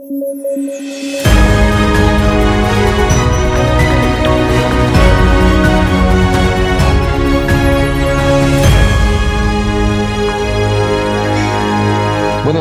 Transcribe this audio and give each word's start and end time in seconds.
Buenas 0.00 0.16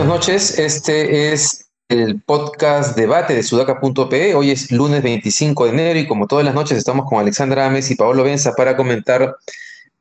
noches, 0.06 0.60
este 0.60 1.32
es 1.32 1.70
el 1.88 2.22
podcast 2.22 2.98
debate 2.98 3.34
de 3.34 3.44
sudaca.pe. 3.44 4.36
Hoy 4.36 4.52
es 4.52 4.70
lunes 4.72 5.02
25 5.02 5.64
de 5.64 5.70
enero 5.70 6.00
y 6.00 6.08
como 6.08 6.28
todas 6.28 6.44
las 6.44 6.54
noches 6.54 6.78
estamos 6.78 7.06
con 7.08 7.20
Alexandra 7.20 7.68
Ames 7.68 7.90
y 7.90 7.96
Pablo 7.96 8.26
Benza 8.26 8.54
para 8.54 8.76
comentar 8.76 9.38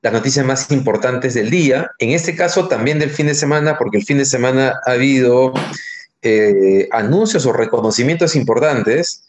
las 0.02 0.12
noticias 0.12 0.44
más 0.44 0.68
importantes 0.72 1.34
del 1.34 1.50
día. 1.50 1.92
En 2.00 2.10
este 2.10 2.34
caso 2.34 2.66
también 2.66 2.98
del 2.98 3.10
fin 3.10 3.26
de 3.26 3.36
semana, 3.36 3.78
porque 3.78 3.98
el 3.98 4.04
fin 4.04 4.18
de 4.18 4.24
semana 4.24 4.74
ha 4.84 4.92
habido 4.92 5.52
eh, 6.22 6.88
anuncios 6.90 7.46
o 7.46 7.52
reconocimientos 7.52 8.36
importantes. 8.36 9.24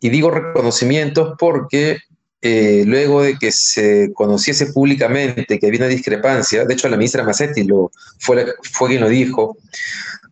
Y 0.00 0.10
digo 0.10 0.30
reconocimientos 0.30 1.34
porque 1.38 1.98
eh, 2.44 2.82
luego 2.86 3.22
de 3.22 3.38
que 3.38 3.52
se 3.52 4.12
conociese 4.14 4.66
públicamente 4.66 5.60
que 5.60 5.66
había 5.68 5.78
una 5.78 5.88
discrepancia, 5.88 6.64
de 6.64 6.74
hecho 6.74 6.88
la 6.88 6.96
ministra 6.96 7.22
Massetti 7.22 7.62
lo, 7.62 7.92
fue, 8.18 8.46
fue 8.62 8.88
quien 8.88 9.00
lo 9.00 9.08
dijo, 9.08 9.56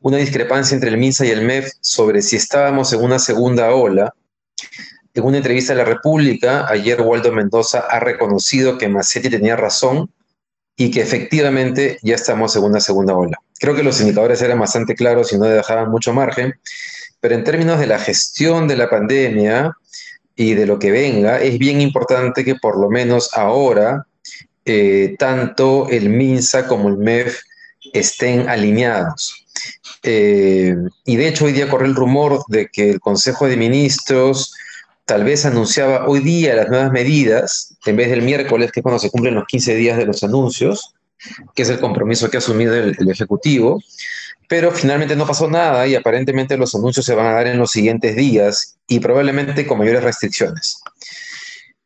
una 0.00 0.16
discrepancia 0.16 0.74
entre 0.74 0.90
el 0.90 0.98
MINSA 0.98 1.26
y 1.26 1.30
el 1.30 1.42
MEF 1.42 1.70
sobre 1.80 2.20
si 2.22 2.34
estábamos 2.34 2.92
en 2.92 3.02
una 3.02 3.20
segunda 3.20 3.72
ola. 3.72 4.12
En 5.14 5.24
una 5.24 5.36
entrevista 5.36 5.72
a 5.72 5.76
la 5.76 5.84
República, 5.84 6.66
ayer 6.68 7.00
Waldo 7.00 7.32
Mendoza 7.32 7.80
ha 7.80 8.00
reconocido 8.00 8.76
que 8.76 8.88
Massetti 8.88 9.30
tenía 9.30 9.54
razón 9.54 10.10
y 10.76 10.90
que 10.90 11.02
efectivamente 11.02 11.98
ya 12.02 12.14
estamos 12.14 12.56
en 12.56 12.64
una 12.64 12.80
segunda 12.80 13.14
ola. 13.14 13.38
Creo 13.60 13.76
que 13.76 13.82
los 13.82 14.00
indicadores 14.00 14.40
eran 14.40 14.58
bastante 14.58 14.94
claros 14.94 15.32
y 15.32 15.38
no 15.38 15.44
dejaban 15.44 15.90
mucho 15.90 16.14
margen, 16.14 16.54
pero 17.20 17.34
en 17.34 17.44
términos 17.44 17.78
de 17.78 17.86
la 17.86 17.98
gestión 17.98 18.66
de 18.66 18.76
la 18.76 18.88
pandemia 18.88 19.76
y 20.34 20.54
de 20.54 20.64
lo 20.64 20.78
que 20.78 20.90
venga, 20.90 21.38
es 21.40 21.58
bien 21.58 21.82
importante 21.82 22.42
que 22.42 22.54
por 22.54 22.78
lo 22.78 22.88
menos 22.88 23.30
ahora 23.34 24.06
eh, 24.64 25.14
tanto 25.18 25.88
el 25.90 26.08
MINSA 26.08 26.66
como 26.66 26.88
el 26.88 26.96
MEF 26.96 27.38
estén 27.92 28.48
alineados. 28.48 29.44
Eh, 30.02 30.74
y 31.04 31.16
de 31.16 31.28
hecho 31.28 31.44
hoy 31.44 31.52
día 31.52 31.68
corre 31.68 31.86
el 31.86 31.94
rumor 31.94 32.42
de 32.48 32.68
que 32.68 32.88
el 32.88 33.00
Consejo 33.00 33.46
de 33.46 33.58
Ministros 33.58 34.54
tal 35.04 35.24
vez 35.24 35.44
anunciaba 35.44 36.06
hoy 36.08 36.20
día 36.20 36.54
las 36.54 36.70
nuevas 36.70 36.92
medidas, 36.92 37.76
en 37.84 37.96
vez 37.96 38.08
del 38.08 38.22
miércoles, 38.22 38.72
que 38.72 38.80
es 38.80 38.82
cuando 38.82 38.98
se 38.98 39.10
cumplen 39.10 39.34
los 39.34 39.44
15 39.46 39.74
días 39.74 39.98
de 39.98 40.06
los 40.06 40.22
anuncios, 40.22 40.94
que 41.54 41.62
es 41.62 41.70
el 41.70 41.80
compromiso 41.80 42.30
que 42.30 42.36
ha 42.36 42.38
asumido 42.38 42.74
el, 42.74 43.10
Ejecutivo, 43.10 43.82
pero 44.48 44.70
finalmente 44.70 45.16
no 45.16 45.26
pasó 45.26 45.48
nada 45.48 45.86
y 45.86 45.94
aparentemente 45.94 46.56
los 46.56 46.74
anuncios 46.74 47.06
se 47.06 47.14
van 47.14 47.26
a 47.26 47.32
dar 47.32 47.46
en 47.46 47.58
los 47.58 47.70
siguientes 47.70 48.16
días 48.16 48.78
y 48.86 49.00
probablemente 49.00 49.66
con 49.66 49.78
mayores 49.78 50.02
restricciones. 50.02 50.80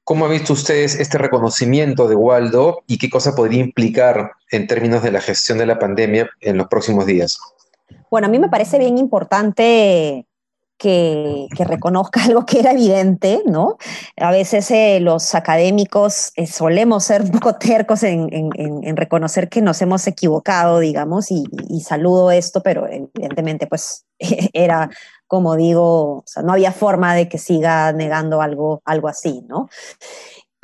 ¿Cómo 0.05 0.27
ha 0.27 0.28
visto 0.28 0.52
ustedes 0.52 0.96
este 0.96 1.16
reconocimiento 1.16 2.08
de 2.08 2.14
Waldo 2.14 2.82
y 2.86 2.98
qué 2.98 3.08
cosa 3.08 3.34
podría 3.34 3.60
implicar 3.60 4.32
en 4.50 4.66
términos 4.66 5.02
de 5.02 5.12
la 5.12 5.20
gestión 5.20 5.58
de 5.58 5.66
la 5.66 5.78
pandemia 5.78 6.28
en 6.40 6.58
los 6.58 6.68
próximos 6.68 7.06
días? 7.06 7.38
Bueno, 8.10 8.27
a 8.27 8.30
mí 8.30 8.38
me 8.38 8.48
parece 8.48 8.78
bien 8.78 8.98
importante 8.98 10.27
que, 10.78 11.47
reconozca 11.58 12.25
algo 12.25 12.44
que 12.47 12.61
era 12.61 12.72
evidente, 12.72 13.42
¿no? 13.47 13.77
A 14.17 14.30
veces 14.30 14.70
eh, 14.70 15.00
los 15.00 15.34
académicos 15.34 16.33
eh, 16.36 16.47
solemos 16.47 17.05
ser 17.05 17.22
un 17.22 17.30
poco 17.30 17.55
tercos 17.55 18.03
en, 18.03 18.30
reconocer 18.97 19.48
que 19.48 19.62
nos 19.62 19.80
hemos 19.83 20.06
equivocado, 20.06 20.78
digamos, 20.78 21.30
y, 21.30 21.45
saludo 21.80 22.30
esto, 22.30 22.62
pero 22.62 22.86
evidentemente 22.89 23.67
pues 23.67 24.06
era, 24.52 24.91
como 25.27 25.56
digo, 25.56 26.25
no 26.42 26.52
había 26.52 26.72
forma 26.72 27.14
de 27.14 27.28
que 27.28 27.39
siga 27.39 27.92
negando 27.92 28.41
algo, 28.41 28.83
algo 28.84 29.08
así, 29.08 29.42
¿no? 29.48 29.69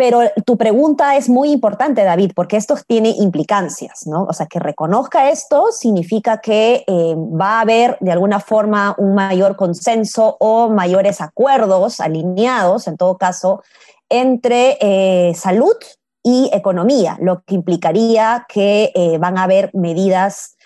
Pero 0.01 0.23
tu 0.47 0.56
pregunta 0.56 1.15
es 1.17 1.29
muy 1.29 1.53
importante, 1.53 2.05
David, 2.05 2.33
porque 2.34 2.56
esto 2.56 2.75
tiene 2.87 3.11
implicancias, 3.11 4.06
¿no? 4.06 4.22
O 4.22 4.33
sea, 4.33 4.47
que 4.47 4.59
reconozca 4.59 5.28
esto 5.28 5.66
significa 5.72 6.38
que 6.38 6.84
eh, 6.87 7.15
va 7.19 7.59
a 7.59 7.61
haber 7.61 7.99
de 8.00 8.10
alguna 8.10 8.41
forma 8.41 8.94
un 8.97 9.15
mayor 9.15 9.56
consenso 9.56 10.39
o 10.41 10.71
mayores 10.71 11.21
acuerdos 11.21 12.00
alineados, 12.00 12.89
en 12.89 12.97
todo 12.97 13.19
caso, 13.19 13.62
entre 14.09 14.78
eh, 14.81 15.34
salud 15.34 15.77
y 16.22 16.49
economía, 16.50 17.19
lo 17.21 17.43
que 17.43 17.55
implicaría 17.55 18.47
que 18.49 18.93
eh, 18.94 19.19
van 19.19 19.37
a 19.37 19.43
haber 19.43 19.71
medidas 19.75 20.56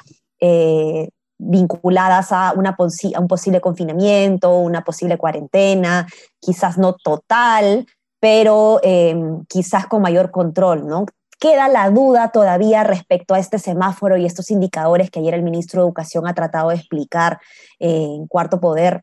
vinculadas 1.39 2.31
a, 2.31 2.53
una 2.55 2.77
a 2.78 3.21
un 3.21 3.27
posible 3.27 3.61
confinamiento, 3.61 4.59
una 4.59 4.84
posible 4.84 5.17
cuarentena, 5.19 6.06
quizás 6.39 6.78
no 6.78 6.93
total, 6.93 7.87
pero 8.25 8.81
em, 8.83 9.45
quizás 9.51 9.87
con 9.87 10.01
mayor 10.01 10.31
control, 10.31 10.87
¿no? 10.87 11.05
Queda 11.39 11.69
la 11.69 11.91
duda 11.91 12.31
todavía 12.33 12.83
respecto 12.83 13.35
a 13.35 13.39
este 13.39 13.59
semáforo 13.59 14.17
y 14.17 14.25
estos 14.25 14.51
indicadores 14.51 15.11
que 15.11 15.21
ayer 15.21 15.35
el 15.35 15.43
ministro 15.43 15.83
de 15.83 15.89
Educación 15.89 16.27
ha 16.27 16.33
tratado 16.33 16.71
de 16.71 16.77
explicar 16.77 17.39
eh, 17.81 17.91
en 18.17 18.27
Cuarto 18.27 18.61
Poder. 18.61 19.03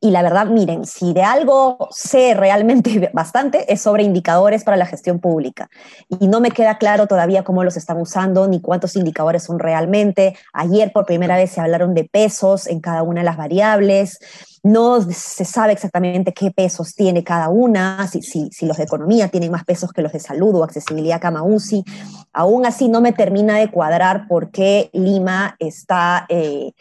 Y 0.00 0.10
la 0.10 0.22
verdad, 0.22 0.46
miren, 0.46 0.84
si 0.84 1.12
de 1.12 1.22
algo 1.22 1.86
sé 1.92 2.34
realmente 2.34 3.08
bastante 3.14 3.72
es 3.72 3.80
sobre 3.80 4.02
indicadores 4.02 4.64
para 4.64 4.76
la 4.76 4.86
gestión 4.86 5.20
pública. 5.20 5.70
Y 6.08 6.26
no 6.26 6.40
me 6.40 6.50
queda 6.50 6.76
claro 6.78 7.06
todavía 7.06 7.44
cómo 7.44 7.62
los 7.62 7.76
están 7.76 8.00
usando 8.00 8.48
ni 8.48 8.60
cuántos 8.60 8.96
indicadores 8.96 9.44
son 9.44 9.60
realmente. 9.60 10.34
Ayer 10.52 10.90
por 10.92 11.06
primera 11.06 11.36
vez 11.36 11.52
se 11.52 11.60
hablaron 11.60 11.94
de 11.94 12.02
pesos 12.02 12.66
en 12.66 12.80
cada 12.80 13.04
una 13.04 13.20
de 13.20 13.26
las 13.26 13.36
variables 13.36 14.18
no 14.64 15.02
se 15.02 15.44
sabe 15.44 15.74
exactamente 15.74 16.32
qué 16.32 16.50
pesos 16.50 16.94
tiene 16.94 17.22
cada 17.22 17.50
una, 17.50 18.08
si, 18.08 18.22
si, 18.22 18.66
los 18.66 18.78
de 18.78 18.84
economía 18.84 19.28
tienen 19.28 19.52
más 19.52 19.64
pesos 19.64 19.92
que 19.92 20.00
los 20.00 20.12
de 20.12 20.20
salud 20.20 20.54
o 20.54 20.64
accesibilidad 20.64 21.20
cama 21.20 21.42
UCI. 21.42 21.84
Aún 22.32 22.64
así 22.64 22.88
no 22.88 23.02
me 23.02 23.12
termina 23.12 23.58
de 23.58 23.70
cuadrar 23.70 24.26
por 24.26 24.50
qué 24.50 24.88
Lima 24.94 25.54
está 25.58 26.24
eh, 26.30 26.72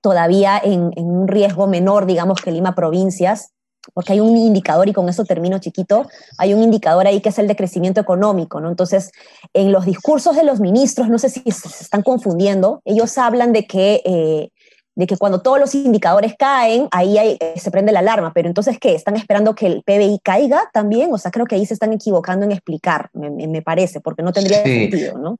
todavía 0.00 0.58
en, 0.58 0.90
un 0.96 1.28
riesgo 1.28 1.66
menor, 1.66 2.06
digamos, 2.06 2.40
que 2.40 2.50
Lima 2.50 2.74
provincias, 2.74 3.50
porque 3.92 4.14
hay 4.14 4.20
un 4.20 4.34
indicador, 4.38 4.88
y 4.88 4.94
con 4.94 5.06
eso 5.10 5.24
termino 5.24 5.58
chiquito, 5.58 6.08
hay 6.38 6.54
un 6.54 6.62
indicador 6.62 7.06
ahí 7.06 7.20
que 7.20 7.28
es 7.28 7.38
el 7.38 7.46
de 7.46 7.56
crecimiento 7.56 8.00
económico, 8.00 8.58
¿no? 8.58 8.70
Entonces, 8.70 9.12
en 9.52 9.70
los 9.70 9.84
discursos 9.84 10.34
de 10.34 10.44
los 10.44 10.60
ministros, 10.60 11.10
no 11.10 11.18
sé 11.18 11.28
si 11.28 11.42
se 11.42 11.68
están 11.68 12.00
confundiendo, 12.00 12.80
ellos 12.86 13.18
hablan 13.18 13.52
de 13.52 13.66
que... 13.66 14.00
Eh, 14.06 14.50
de 14.94 15.06
que 15.06 15.16
cuando 15.16 15.40
todos 15.40 15.58
los 15.58 15.74
indicadores 15.74 16.34
caen, 16.38 16.88
ahí 16.90 17.16
eh, 17.18 17.38
se 17.56 17.70
prende 17.70 17.92
la 17.92 18.00
alarma. 18.00 18.32
Pero 18.34 18.48
entonces, 18.48 18.78
¿qué? 18.78 18.94
¿Están 18.94 19.16
esperando 19.16 19.54
que 19.54 19.66
el 19.66 19.82
PBI 19.82 20.20
caiga 20.22 20.68
también? 20.72 21.12
O 21.12 21.18
sea, 21.18 21.30
creo 21.30 21.46
que 21.46 21.54
ahí 21.54 21.66
se 21.66 21.74
están 21.74 21.92
equivocando 21.92 22.44
en 22.44 22.52
explicar, 22.52 23.10
me, 23.12 23.62
parece, 23.62 24.00
porque 24.00 24.22
no 24.22 24.32
tendría 24.32 24.62
sentido, 24.62 25.18
¿no? 25.18 25.38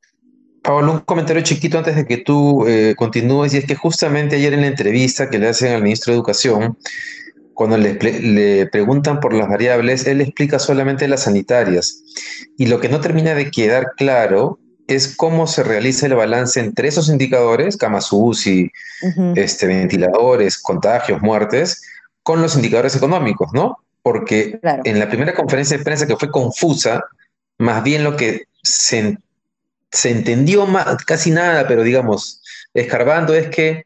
Pablo, 0.62 0.92
un 0.92 0.98
comentario 1.00 1.42
chiquito 1.42 1.78
antes 1.78 1.96
de 1.96 2.06
que 2.06 2.18
tú 2.18 2.66
eh, 2.66 2.94
continúes, 2.96 3.54
y 3.54 3.58
es 3.58 3.64
que 3.64 3.74
justamente 3.74 4.36
ayer 4.36 4.52
en 4.52 4.60
la 4.60 4.66
entrevista 4.66 5.30
que 5.30 5.38
le 5.38 5.48
hacen 5.48 5.72
al 5.72 5.82
ministro 5.82 6.12
de 6.12 6.18
Educación, 6.18 6.76
cuando 7.54 7.76
le, 7.76 7.94
le, 7.94 8.66
preguntan 8.66 9.20
por 9.20 9.34
las 9.34 9.48
variables, 9.48 10.06
él 10.06 10.20
explica 10.20 10.58
solamente 10.58 11.08
las 11.08 11.24
sanitarias. 11.24 12.02
Y 12.56 12.66
lo 12.66 12.80
que 12.80 12.88
no 12.88 13.00
termina 13.00 13.34
de 13.34 13.50
quedar 13.50 13.92
claro 13.96 14.58
es 14.94 15.16
cómo 15.16 15.46
se 15.46 15.62
realiza 15.62 16.06
el 16.06 16.14
balance 16.14 16.58
entre 16.60 16.88
esos 16.88 17.08
indicadores, 17.08 17.76
camas 17.76 18.08
UCI, 18.12 18.70
este, 19.36 19.66
ventiladores, 19.66 20.58
contagios, 20.58 21.20
muertes, 21.20 21.82
con 22.22 22.42
los 22.42 22.56
indicadores 22.56 22.96
económicos, 22.96 23.50
¿no? 23.52 23.78
Porque 24.02 24.58
en 24.84 24.98
la 24.98 25.08
primera 25.08 25.34
conferencia 25.34 25.78
de 25.78 25.84
prensa 25.84 26.06
que 26.06 26.16
fue 26.16 26.30
confusa, 26.30 27.04
más 27.58 27.82
bien 27.82 28.04
lo 28.04 28.16
que 28.16 28.44
se, 28.62 29.18
se 29.90 30.10
entendió 30.10 30.66
más, 30.66 31.04
casi 31.04 31.30
nada, 31.30 31.68
pero 31.68 31.82
digamos, 31.82 32.42
escarbando, 32.74 33.34
es 33.34 33.48
que, 33.48 33.84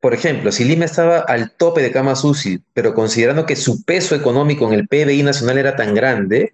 por 0.00 0.14
ejemplo, 0.14 0.52
si 0.52 0.64
Lima 0.64 0.84
estaba 0.84 1.18
al 1.18 1.52
tope 1.52 1.82
de 1.82 1.92
camas 1.92 2.24
UCI, 2.24 2.62
pero 2.74 2.94
considerando 2.94 3.46
que 3.46 3.56
su 3.56 3.82
peso 3.84 4.14
económico 4.14 4.66
en 4.66 4.74
el 4.74 4.88
PBI 4.88 5.22
nacional 5.22 5.58
era 5.58 5.76
tan 5.76 5.94
grande, 5.94 6.52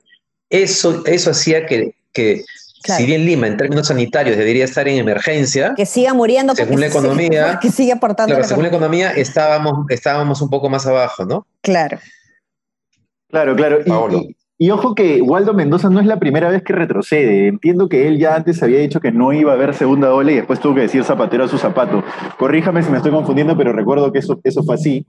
eso, 0.48 1.04
eso 1.06 1.30
hacía 1.30 1.66
que, 1.66 1.94
que 2.12 2.44
si 2.82 3.06
bien 3.06 3.26
Lima, 3.26 3.46
en 3.46 3.56
términos 3.56 3.88
sanitarios, 3.88 4.36
debería 4.36 4.64
estar 4.64 4.88
en 4.88 4.98
emergencia, 4.98 5.74
que 5.76 5.86
siga 5.86 6.14
muriendo, 6.14 6.54
según 6.54 6.80
la 6.80 6.86
economía, 6.88 7.58
que 7.62 7.70
siga 7.70 7.94
aportando. 7.94 8.34
Claro, 8.34 8.48
según 8.48 8.62
la 8.64 8.68
economía, 8.68 9.10
estábamos, 9.12 9.86
estábamos 9.90 10.40
un 10.40 10.50
poco 10.50 10.70
más 10.70 10.86
abajo, 10.86 11.24
¿no? 11.24 11.46
Claro. 11.60 11.98
Claro, 13.28 13.54
claro. 13.54 13.78
Y, 14.58 14.70
ojo 14.70 14.94
que 14.94 15.22
Waldo 15.22 15.54
Mendoza 15.54 15.88
no 15.88 16.00
es 16.00 16.06
la 16.06 16.18
primera 16.18 16.50
vez 16.50 16.62
que 16.62 16.74
retrocede. 16.74 17.48
Entiendo 17.48 17.88
que 17.88 18.08
él 18.08 18.18
ya 18.18 18.34
antes 18.34 18.62
había 18.62 18.80
dicho 18.80 19.00
que 19.00 19.12
no 19.12 19.32
iba 19.32 19.52
a 19.52 19.54
haber 19.54 19.74
segunda 19.74 20.12
ola 20.12 20.32
y 20.32 20.34
después 20.36 20.60
tuvo 20.60 20.74
que 20.74 20.82
decir 20.82 21.02
zapatero 21.04 21.44
a 21.44 21.48
su 21.48 21.56
zapato. 21.56 22.04
Corríjame 22.38 22.82
si 22.82 22.90
me 22.90 22.98
estoy 22.98 23.12
confundiendo, 23.12 23.56
pero 23.56 23.72
recuerdo 23.72 24.12
que 24.12 24.18
eso, 24.18 24.38
eso 24.44 24.62
fue 24.62 24.74
así. 24.74 25.06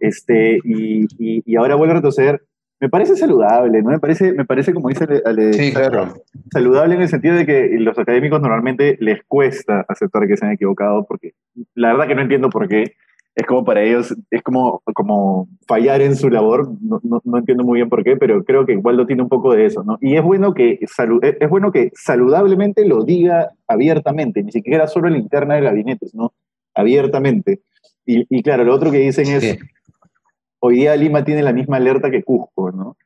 Este, 0.00 0.58
y, 0.64 1.06
y 1.18 1.56
ahora 1.56 1.76
vuelve 1.76 1.92
a 1.92 1.96
retroceder 1.96 2.42
me 2.80 2.88
parece 2.88 3.14
saludable, 3.14 3.82
¿no? 3.82 3.90
Me 3.90 3.98
parece, 3.98 4.32
me 4.32 4.46
parece 4.46 4.72
como 4.72 4.88
dice 4.88 5.06
Ale, 5.26 5.52
sí, 5.52 5.72
claro. 5.72 6.14
saludable 6.50 6.94
en 6.94 7.02
el 7.02 7.08
sentido 7.08 7.34
de 7.34 7.44
que 7.44 7.68
los 7.78 7.98
académicos 7.98 8.40
normalmente 8.40 8.96
les 9.00 9.22
cuesta 9.24 9.84
aceptar 9.86 10.26
que 10.26 10.38
se 10.38 10.46
han 10.46 10.52
equivocado, 10.52 11.04
porque 11.06 11.32
la 11.74 11.92
verdad 11.92 12.08
que 12.08 12.14
no 12.14 12.22
entiendo 12.22 12.48
por 12.48 12.68
qué. 12.68 12.94
es 13.34 13.46
como 13.46 13.64
para 13.64 13.82
ellos, 13.82 14.16
es 14.30 14.42
como, 14.42 14.82
como 14.94 15.48
fallar 15.68 16.00
en 16.00 16.16
su 16.16 16.30
labor, 16.30 16.68
no, 16.80 17.00
no, 17.02 17.38
entiendo 17.38 17.64
muy 17.64 17.76
bien 17.76 17.90
por 17.90 18.02
qué, 18.02 18.16
pero 18.16 18.42
creo 18.44 18.64
que 18.64 18.72
igual 18.72 18.96
lo 18.96 19.06
tiene 19.06 19.22
un 19.22 19.28
poco 19.28 19.54
de 19.54 19.66
eso, 19.66 19.84
¿no? 19.84 19.98
Y 20.00 20.16
es 20.16 20.22
bueno 20.22 20.54
que, 20.54 20.78
es 20.80 21.50
bueno 21.50 21.72
que 21.72 21.90
saludablemente 21.94 22.86
lo 22.86 23.04
diga 23.04 23.50
abiertamente, 23.68 24.42
ni 24.42 24.52
siquiera 24.52 24.86
solo 24.86 25.08
en 25.08 25.14
la 25.14 25.20
interna 25.20 25.54
de 25.54 25.62
gabinetes, 25.62 26.14
¿no? 26.14 26.32
Abiertamente. 26.74 27.60
Y, 28.06 28.24
y 28.30 28.42
claro, 28.42 28.64
lo 28.64 28.74
otro 28.74 28.90
que 28.90 28.98
dicen 28.98 29.26
es, 29.28 29.58
hoy 30.60 30.76
día 30.76 30.96
Lima 30.96 31.24
tiene 31.24 31.42
la 31.42 31.52
misma 31.52 31.76
alerta 31.76 32.10
que 32.10 32.22
Cusco, 32.22 32.70
¿no? 32.70 32.96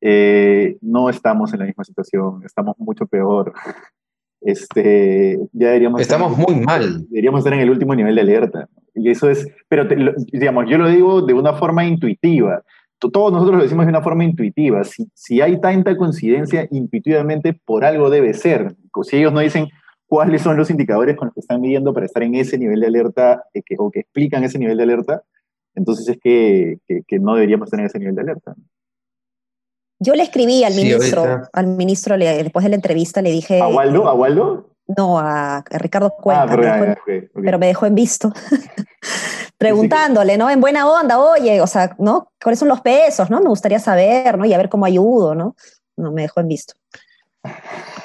Eh, 0.00 0.78
no 0.80 1.10
estamos 1.10 1.52
en 1.52 1.60
la 1.60 1.66
misma 1.66 1.84
situación, 1.84 2.42
estamos 2.44 2.76
mucho 2.78 3.06
peor. 3.06 3.52
Este, 4.42 5.38
ya 5.52 5.66
deberíamos 5.66 6.00
estamos 6.00 6.34
muy 6.34 6.58
mal. 6.60 7.06
Deberíamos 7.10 7.40
estar 7.40 7.52
en 7.52 7.60
el 7.60 7.68
último 7.68 7.94
nivel 7.94 8.14
de 8.14 8.22
alerta. 8.22 8.70
Y 8.94 9.10
eso 9.10 9.28
es, 9.28 9.46
pero 9.68 9.84
digamos, 10.32 10.64
yo 10.66 10.78
lo 10.78 10.88
digo 10.88 11.20
de 11.20 11.34
una 11.34 11.52
forma 11.52 11.84
intuitiva. 11.84 12.62
Todos 12.98 13.32
nosotros 13.32 13.58
lo 13.58 13.62
decimos 13.62 13.84
de 13.84 13.90
una 13.90 14.00
forma 14.00 14.24
intuitiva. 14.24 14.82
Si, 14.84 15.10
si 15.12 15.42
hay 15.42 15.60
tanta 15.60 15.94
coincidencia, 15.94 16.66
intuitivamente 16.70 17.52
por 17.52 17.84
algo 17.84 18.08
debe 18.08 18.32
ser. 18.32 18.74
Si 19.02 19.18
ellos 19.18 19.34
no 19.34 19.40
dicen 19.40 19.68
cuáles 20.06 20.42
son 20.42 20.56
los 20.56 20.70
indicadores 20.70 21.16
con 21.16 21.26
los 21.26 21.34
que 21.34 21.40
están 21.40 21.60
midiendo 21.60 21.94
para 21.94 22.06
estar 22.06 22.22
en 22.22 22.34
ese 22.34 22.58
nivel 22.58 22.80
de 22.80 22.86
alerta 22.86 23.44
eh, 23.54 23.62
que, 23.62 23.76
o 23.78 23.90
que 23.90 24.00
explican 24.00 24.42
ese 24.42 24.58
nivel 24.58 24.76
de 24.76 24.82
alerta, 24.82 25.22
entonces 25.74 26.08
es 26.08 26.18
que, 26.22 26.78
que, 27.06 27.18
no 27.18 27.34
deberíamos 27.34 27.72
en 27.72 27.80
ese 27.80 27.98
nivel 27.98 28.14
de 28.14 28.22
alerta. 28.22 28.54
Yo 29.98 30.14
le 30.14 30.22
escribí 30.22 30.64
al 30.64 30.74
ministro, 30.74 31.42
al 31.52 31.66
ministro 31.66 32.16
después 32.16 32.64
de 32.64 32.70
la 32.70 32.76
entrevista 32.76 33.20
le 33.20 33.30
dije... 33.30 33.60
¿A 33.60 33.68
Waldo? 33.68 34.08
¿A 34.08 34.14
Waldo? 34.14 34.70
No, 34.96 35.18
a, 35.18 35.62
Ricardo 35.70 36.10
Cuenca. 36.10 36.44
Ah, 36.44 36.96
pero, 37.34 37.58
me 37.58 37.66
dejó 37.66 37.86
en 37.86 37.94
visto. 37.94 38.32
Preguntándole, 39.58 40.36
¿no? 40.38 40.48
En 40.48 40.60
buena 40.60 40.88
onda, 40.88 41.18
oye, 41.18 41.60
o 41.60 41.66
sea, 41.66 41.94
¿no? 41.98 42.32
¿Cuáles 42.42 42.58
son 42.58 42.68
los 42.68 42.80
pesos, 42.80 43.28
no? 43.30 43.40
Me 43.40 43.48
gustaría 43.48 43.78
saber, 43.78 44.38
¿no? 44.38 44.46
Y 44.46 44.54
a 44.54 44.58
ver 44.58 44.70
cómo 44.70 44.86
ayudo, 44.86 45.34
¿no? 45.34 45.54
No, 45.96 46.12
me 46.12 46.22
dejó 46.22 46.40
en 46.40 46.48
visto. 46.48 46.74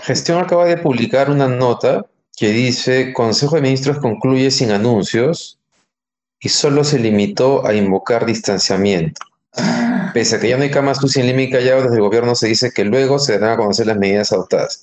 Gestión 0.02 0.40
acaba 0.40 0.66
de 0.66 0.78
publicar 0.78 1.30
una 1.30 1.48
nota 1.48 2.06
que 2.36 2.50
dice, 2.50 3.14
Consejo 3.14 3.56
de 3.56 3.62
Ministros 3.62 4.00
concluye 4.00 4.52
sin 4.52 4.72
anuncios 4.72 5.60
y 6.40 6.50
solo 6.50 6.84
se 6.84 7.00
limitó 7.00 7.66
a 7.66 7.74
invocar 7.74 8.26
distanciamiento. 8.26 9.22
Pese 10.14 10.36
a 10.36 10.40
que 10.40 10.50
ya 10.50 10.58
no 10.58 10.64
hay 10.64 10.72
camas 10.72 11.04
UCI 11.04 11.22
en 11.22 11.28
Lima 11.28 11.42
y 11.44 11.50
Callao, 11.50 11.84
desde 11.84 11.96
el 11.96 12.02
gobierno 12.02 12.36
se 12.36 12.48
dice 12.48 12.72
que 12.72 12.86
luego 12.86 13.20
se 13.20 13.34
darán 13.34 13.54
a 13.54 13.58
conocer 13.58 13.88
las 13.88 13.98
medidas 13.98 14.32
adoptadas. 14.32 14.82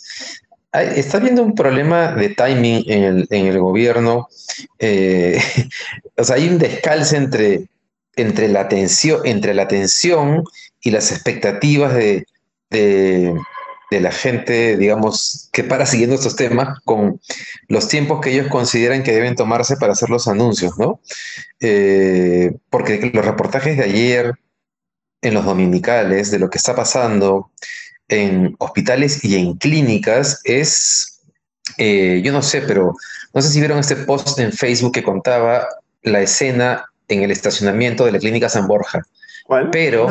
Está 0.73 1.19
habiendo 1.19 1.43
un 1.43 1.55
problema 1.55 2.13
de 2.13 2.31
timing 2.31 2.85
en 2.87 3.27
el, 3.31 3.59
gobierno. 3.59 4.29
Eh, 4.79 5.39
o 6.17 6.25
sea, 6.25 6.37
hay 6.37 6.49
un 6.49 6.59
descalce 6.59 7.17
entre, 7.17 7.67
entre, 8.17 8.49
la 8.49 8.69
tensión, 8.69 9.21
entre 9.25 9.53
la 9.53 9.69
tensión 9.69 10.45
y 10.81 10.91
las 10.91 11.13
expectativas 11.13 11.95
de, 11.95 12.27
la 14.01 14.13
gente, 14.13 14.77
digamos, 14.77 15.49
que 15.53 15.65
para 15.65 15.87
siguiendo 15.87 16.17
estos 16.17 16.37
temas 16.37 16.79
con 16.85 17.21
los 17.69 17.89
tiempos 17.89 18.21
que 18.21 18.31
ellos 18.31 18.49
consideran 18.49 19.03
que 19.03 19.13
deben 19.13 19.35
tomarse 19.35 19.77
para 19.77 19.93
hacer 19.93 20.11
los 20.11 20.29
anuncios, 20.29 20.79
¿no? 20.79 21.01
Eh, 21.61 22.53
porque 22.71 23.11
los 23.13 23.25
reportajes 23.25 23.77
de 23.77 23.85
ayer, 23.85 24.35
en 25.23 25.35
los 25.35 25.45
dominicales 25.45 26.31
de 26.31 26.39
lo 26.39 26.51
que 26.51 26.59
está 26.59 26.75
pasando 26.75 27.51
en 28.09 28.55
hospitales 28.59 29.25
y 29.25 29.37
en 29.37 29.55
clínicas 29.55 30.41
es, 30.45 31.21
eh, 31.79 32.21
yo 32.25 32.33
no 32.33 32.43
sé, 32.43 32.63
pero 32.63 32.95
no 33.33 33.41
sé 33.41 33.49
si 33.49 33.61
vieron 33.61 33.79
este 33.79 33.97
post 33.97 34.39
en 34.39 34.53
Facebook 34.53 34.93
que 34.93 35.03
contaba 35.03 35.67
la 36.03 36.21
escena 36.21 36.85
en 37.09 37.23
el 37.23 37.31
estacionamiento 37.31 38.05
de 38.05 38.13
la 38.13 38.19
clínica 38.19 38.49
San 38.49 38.67
Borja. 38.67 39.03
¿Cuál? 39.45 39.71
Pero 39.71 40.07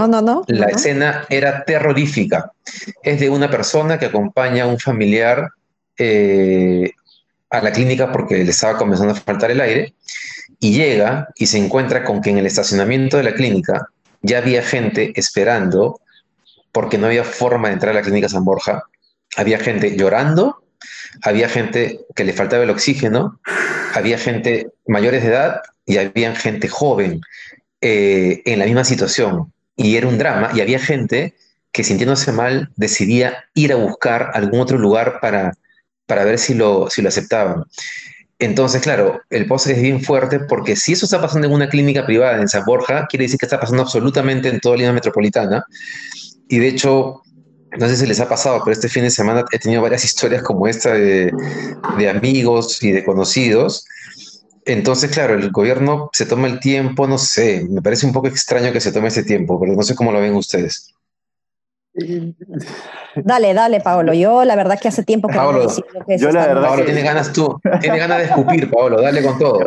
la 0.47 0.67
escena 0.67 1.25
era 1.29 1.63
terrorífica. 1.63 2.51
Es 3.01 3.19
de 3.19 3.29
una 3.29 3.49
persona 3.49 3.97
que 3.97 4.07
acompaña 4.07 4.63
a 4.63 4.67
un 4.67 4.79
familiar 4.79 5.49
eh, 5.97 6.91
a 7.49 7.61
la 7.61 7.71
clínica 7.71 8.11
porque 8.11 8.43
le 8.43 8.49
estaba 8.49 8.77
comenzando 8.77 9.13
a 9.13 9.15
faltar 9.15 9.51
el 9.51 9.61
aire 9.61 9.93
y 10.59 10.73
llega 10.73 11.29
y 11.35 11.47
se 11.47 11.57
encuentra 11.57 12.03
con 12.03 12.21
que 12.21 12.29
en 12.29 12.37
el 12.37 12.45
estacionamiento 12.45 13.17
de 13.17 13.23
la 13.23 13.33
clínica 13.33 13.87
ya 14.21 14.37
había 14.37 14.63
gente 14.63 15.11
esperando 15.15 15.99
porque 16.71 16.97
no 16.97 17.07
había 17.07 17.23
forma 17.23 17.67
de 17.67 17.75
entrar 17.75 17.91
a 17.91 17.99
la 17.99 18.01
clínica 18.01 18.29
San 18.29 18.45
Borja. 18.45 18.83
Había 19.35 19.59
gente 19.59 19.95
llorando, 19.97 20.63
había 21.23 21.49
gente 21.49 22.01
que 22.15 22.23
le 22.23 22.33
faltaba 22.33 22.63
el 22.63 22.69
oxígeno, 22.69 23.39
había 23.93 24.17
gente 24.17 24.69
mayores 24.87 25.23
de 25.23 25.29
edad 25.29 25.61
y 25.85 25.97
había 25.97 26.35
gente 26.35 26.67
joven 26.67 27.21
eh, 27.81 28.41
en 28.45 28.59
la 28.59 28.65
misma 28.65 28.83
situación. 28.83 29.51
Y 29.75 29.95
era 29.95 30.07
un 30.07 30.17
drama 30.17 30.51
y 30.53 30.61
había 30.61 30.79
gente 30.79 31.35
que 31.71 31.83
sintiéndose 31.83 32.31
mal 32.31 32.71
decidía 32.75 33.45
ir 33.53 33.73
a 33.73 33.77
buscar 33.77 34.31
algún 34.33 34.59
otro 34.59 34.77
lugar 34.77 35.19
para, 35.21 35.53
para 36.05 36.25
ver 36.25 36.37
si 36.37 36.53
lo, 36.53 36.89
si 36.89 37.01
lo 37.01 37.09
aceptaban. 37.09 37.65
Entonces, 38.41 38.81
claro, 38.81 39.21
el 39.29 39.45
post 39.45 39.67
es 39.67 39.81
bien 39.81 40.01
fuerte 40.01 40.39
porque 40.39 40.75
si 40.75 40.93
eso 40.93 41.05
está 41.05 41.21
pasando 41.21 41.47
en 41.47 41.53
una 41.53 41.69
clínica 41.69 42.05
privada 42.05 42.41
en 42.41 42.47
San 42.47 42.65
Borja, 42.65 43.05
quiere 43.07 43.25
decir 43.25 43.37
que 43.37 43.45
está 43.45 43.59
pasando 43.59 43.83
absolutamente 43.83 44.49
en 44.49 44.59
toda 44.59 44.77
Lima 44.77 44.93
Metropolitana. 44.93 45.63
Y 46.49 46.57
de 46.57 46.67
hecho, 46.67 47.21
no 47.77 47.87
sé 47.87 47.97
si 47.97 48.05
les 48.05 48.19
ha 48.19 48.27
pasado, 48.27 48.61
pero 48.63 48.73
este 48.73 48.89
fin 48.89 49.03
de 49.03 49.11
semana 49.11 49.45
he 49.51 49.59
tenido 49.59 49.81
varias 49.81 50.03
historias 50.05 50.41
como 50.41 50.67
esta 50.67 50.93
de, 50.93 51.31
amigos 52.09 52.81
y 52.83 52.91
de 52.91 53.03
conocidos. 53.05 53.85
Entonces, 54.65 55.11
claro, 55.11 55.33
el 55.33 55.51
gobierno 55.51 56.09
se 56.13 56.25
toma 56.25 56.47
el 56.47 56.59
tiempo, 56.59 57.07
no 57.07 57.17
sé, 57.17 57.65
me 57.69 57.81
parece 57.81 58.05
un 58.05 58.13
poco 58.13 58.27
extraño 58.27 58.71
que 58.71 58.79
se 58.79 58.91
tome 58.91 59.07
ese 59.07 59.23
tiempo, 59.23 59.59
pero 59.59 59.73
no 59.73 59.81
sé 59.81 59.95
cómo 59.95 60.11
lo 60.11 60.21
ven 60.21 60.35
ustedes. 60.35 60.93
Dale, 63.15 63.53
dale, 63.53 63.81
Pablo. 63.81 64.13
Yo 64.13 64.45
la 64.45 64.55
verdad 64.55 64.79
que 64.79 64.87
hace 64.87 65.03
tiempo 65.03 65.27
que 65.27 65.35
Pablo, 65.35 65.63
no 65.63 66.05
que 66.05 66.17
yo 66.17 66.31
la 66.31 66.47
verdad 66.47 66.69
Pablo, 66.69 66.85
tiene 66.85 67.01
ganas 67.01 67.33
tú, 67.33 67.59
tiene 67.81 67.97
ganas 67.97 68.19
de 68.19 68.23
escupir, 68.25 68.71
Pablo, 68.71 69.01
dale 69.01 69.21
con 69.21 69.37
todo. 69.37 69.59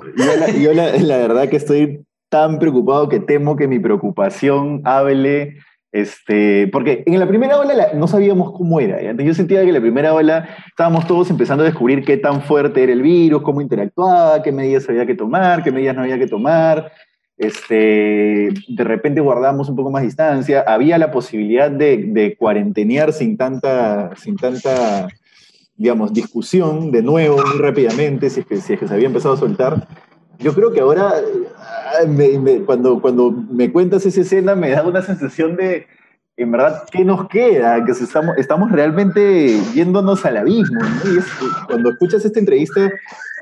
Yo, 0.59 0.73
la, 0.73 0.97
la, 0.97 1.17
verdad 1.19 1.49
que 1.51 1.57
estoy 1.57 2.07
tan 2.31 2.59
preocupado 2.59 3.09
que 3.11 3.21
temo 3.21 3.57
que 3.57 3.69
mi 3.69 3.79
preocupación 3.79 4.81
hable, 4.85 5.59
este, 5.95 6.69
porque 6.69 7.05
en 7.07 7.19
la 7.19 7.29
primera 7.29 7.59
ola 7.59 7.91
no 7.95 8.07
sabíamos 8.09 8.53
cómo 8.53 8.81
era. 8.81 9.01
Yo 9.13 9.35
sentía 9.35 9.63
que 9.63 9.69
en 9.69 9.75
la 9.75 9.81
primera 9.81 10.13
ola 10.13 10.49
estábamos 10.67 11.07
todos 11.07 11.31
empezando 11.31 11.63
a 11.63 11.67
descubrir 11.67 12.05
qué 12.05 12.17
tan 12.17 12.43
fuerte 12.43 12.83
era 12.83 12.93
el 12.93 13.03
virus, 13.03 13.43
cómo 13.43 13.61
interactuaba, 13.61 14.43
qué 14.43 14.53
medidas 14.53 14.89
había 14.89 15.07
que 15.07 15.15
tomar, 15.15 15.63
qué 15.63 15.71
medidas 15.71 15.95
no 15.95 16.03
había 16.03 16.19
que 16.19 16.27
tomar 16.27 16.91
este, 17.37 18.51
de 18.69 18.85
repente 18.85 19.21
guardamos 19.21 19.69
un 19.69 19.77
poco 19.77 19.91
más 19.91 20.03
distancia, 20.03 20.65
había 20.67 20.99
la 20.99 21.11
posibilidad 21.11 21.71
de, 21.71 22.05
de 22.09 22.37
cuarentenear 22.37 23.13
sin 23.13 23.37
tanta, 23.37 24.15
sin 24.17 24.37
tanta, 24.37 25.09
digamos, 25.77 26.13
discusión 26.13 26.93
de 26.93 27.03
nuevo 27.03 27.37
muy 27.37 27.59
rápidamente, 27.59 28.31
si 28.31 28.41
es 28.41 28.47
que, 28.47 28.57
si 28.59 28.75
es 28.75 28.81
que 28.81 28.87
se 28.87 28.95
había 28.95 29.09
empezado 29.09 29.35
a 29.35 29.39
soltar. 29.39 29.89
Yo 30.39 30.55
creo 30.55 30.73
que 30.73 30.81
ahora, 30.81 31.15
cuando, 32.67 33.01
cuando 33.01 33.31
me 33.31 33.73
cuentas 33.73 34.05
esa 34.07 34.21
escena, 34.21 34.55
me 34.55 34.71
da 34.71 34.83
una 34.83 35.03
sensación 35.03 35.57
de, 35.57 35.87
en 36.37 36.51
verdad, 36.51 36.85
¿qué 36.91 37.05
nos 37.05 37.29
queda? 37.29 37.85
Que 37.85 37.93
estamos, 37.93 38.37
estamos 38.37 38.73
realmente 38.73 39.59
yéndonos 39.75 40.25
al 40.25 40.39
abismo. 40.39 40.81
Y 41.05 41.67
cuando 41.67 41.91
escuchas 41.91 42.25
esta 42.25 42.41
entrevista, 42.41 42.91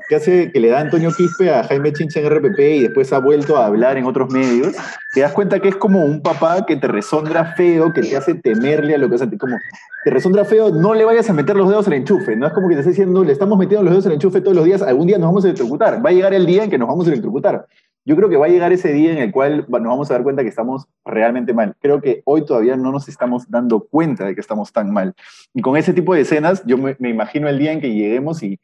que 0.07 0.15
hace 0.15 0.51
que 0.51 0.59
le 0.59 0.69
da 0.69 0.81
Antonio 0.81 1.11
Quispe 1.15 1.49
a 1.49 1.63
Jaime 1.63 1.93
Chincha 1.93 2.19
en 2.19 2.29
RPP 2.29 2.59
y 2.59 2.79
después 2.81 3.11
ha 3.13 3.19
vuelto 3.19 3.57
a 3.57 3.65
hablar 3.65 3.97
en 3.97 4.05
otros 4.05 4.31
medios, 4.31 4.75
te 5.13 5.21
das 5.21 5.31
cuenta 5.31 5.59
que 5.59 5.69
es 5.69 5.75
como 5.75 6.03
un 6.03 6.21
papá 6.21 6.65
que 6.65 6.75
te 6.75 6.87
resondra 6.87 7.53
feo, 7.55 7.93
que 7.93 8.01
te 8.01 8.17
hace 8.17 8.35
temerle 8.35 8.95
a 8.95 8.97
lo 8.97 9.09
que 9.09 9.15
hace, 9.15 9.37
como 9.37 9.57
te 10.03 10.09
resondra 10.09 10.45
feo, 10.45 10.69
no 10.71 10.93
le 10.93 11.05
vayas 11.05 11.29
a 11.29 11.33
meter 11.33 11.55
los 11.55 11.69
dedos 11.69 11.87
al 11.87 11.93
enchufe, 11.93 12.35
no 12.35 12.47
es 12.47 12.53
como 12.53 12.67
que 12.67 12.75
te 12.75 12.81
esté 12.81 12.91
diciendo, 12.91 13.23
le 13.23 13.31
estamos 13.31 13.57
metiendo 13.57 13.83
los 13.83 13.91
dedos 13.91 14.05
al 14.05 14.13
enchufe 14.13 14.41
todos 14.41 14.55
los 14.55 14.65
días, 14.65 14.81
algún 14.81 15.07
día 15.07 15.17
nos 15.17 15.27
vamos 15.27 15.45
a 15.45 15.47
electrocutar, 15.47 16.05
va 16.05 16.09
a 16.09 16.13
llegar 16.13 16.33
el 16.33 16.45
día 16.45 16.63
en 16.65 16.69
que 16.69 16.77
nos 16.77 16.87
vamos 16.87 17.07
a 17.07 17.11
electrocutar. 17.11 17.65
Yo 18.05 18.17
creo 18.17 18.27
que 18.27 18.35
va 18.35 18.47
a 18.47 18.49
llegar 18.49 18.73
ese 18.73 18.91
día 18.91 19.13
en 19.13 19.17
el 19.19 19.31
cual 19.31 19.65
nos 19.69 19.81
vamos 19.81 20.11
a 20.11 20.15
dar 20.15 20.23
cuenta 20.23 20.43
que 20.43 20.49
estamos 20.49 20.87
realmente 21.05 21.53
mal. 21.53 21.73
Creo 21.79 22.01
que 22.01 22.21
hoy 22.25 22.43
todavía 22.43 22.75
no 22.75 22.91
nos 22.91 23.07
estamos 23.07 23.49
dando 23.49 23.79
cuenta 23.79 24.25
de 24.25 24.35
que 24.35 24.41
estamos 24.41 24.73
tan 24.73 24.91
mal. 24.91 25.13
Y 25.53 25.61
con 25.61 25.77
ese 25.77 25.93
tipo 25.93 26.13
de 26.13 26.21
escenas, 26.21 26.63
yo 26.65 26.77
me, 26.77 26.97
me 26.99 27.09
imagino 27.09 27.47
el 27.47 27.57
día 27.57 27.71
en 27.71 27.79
que 27.79 27.93
lleguemos 27.93 28.43
y 28.43 28.59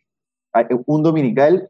un 0.86 1.04
dominical, 1.04 1.70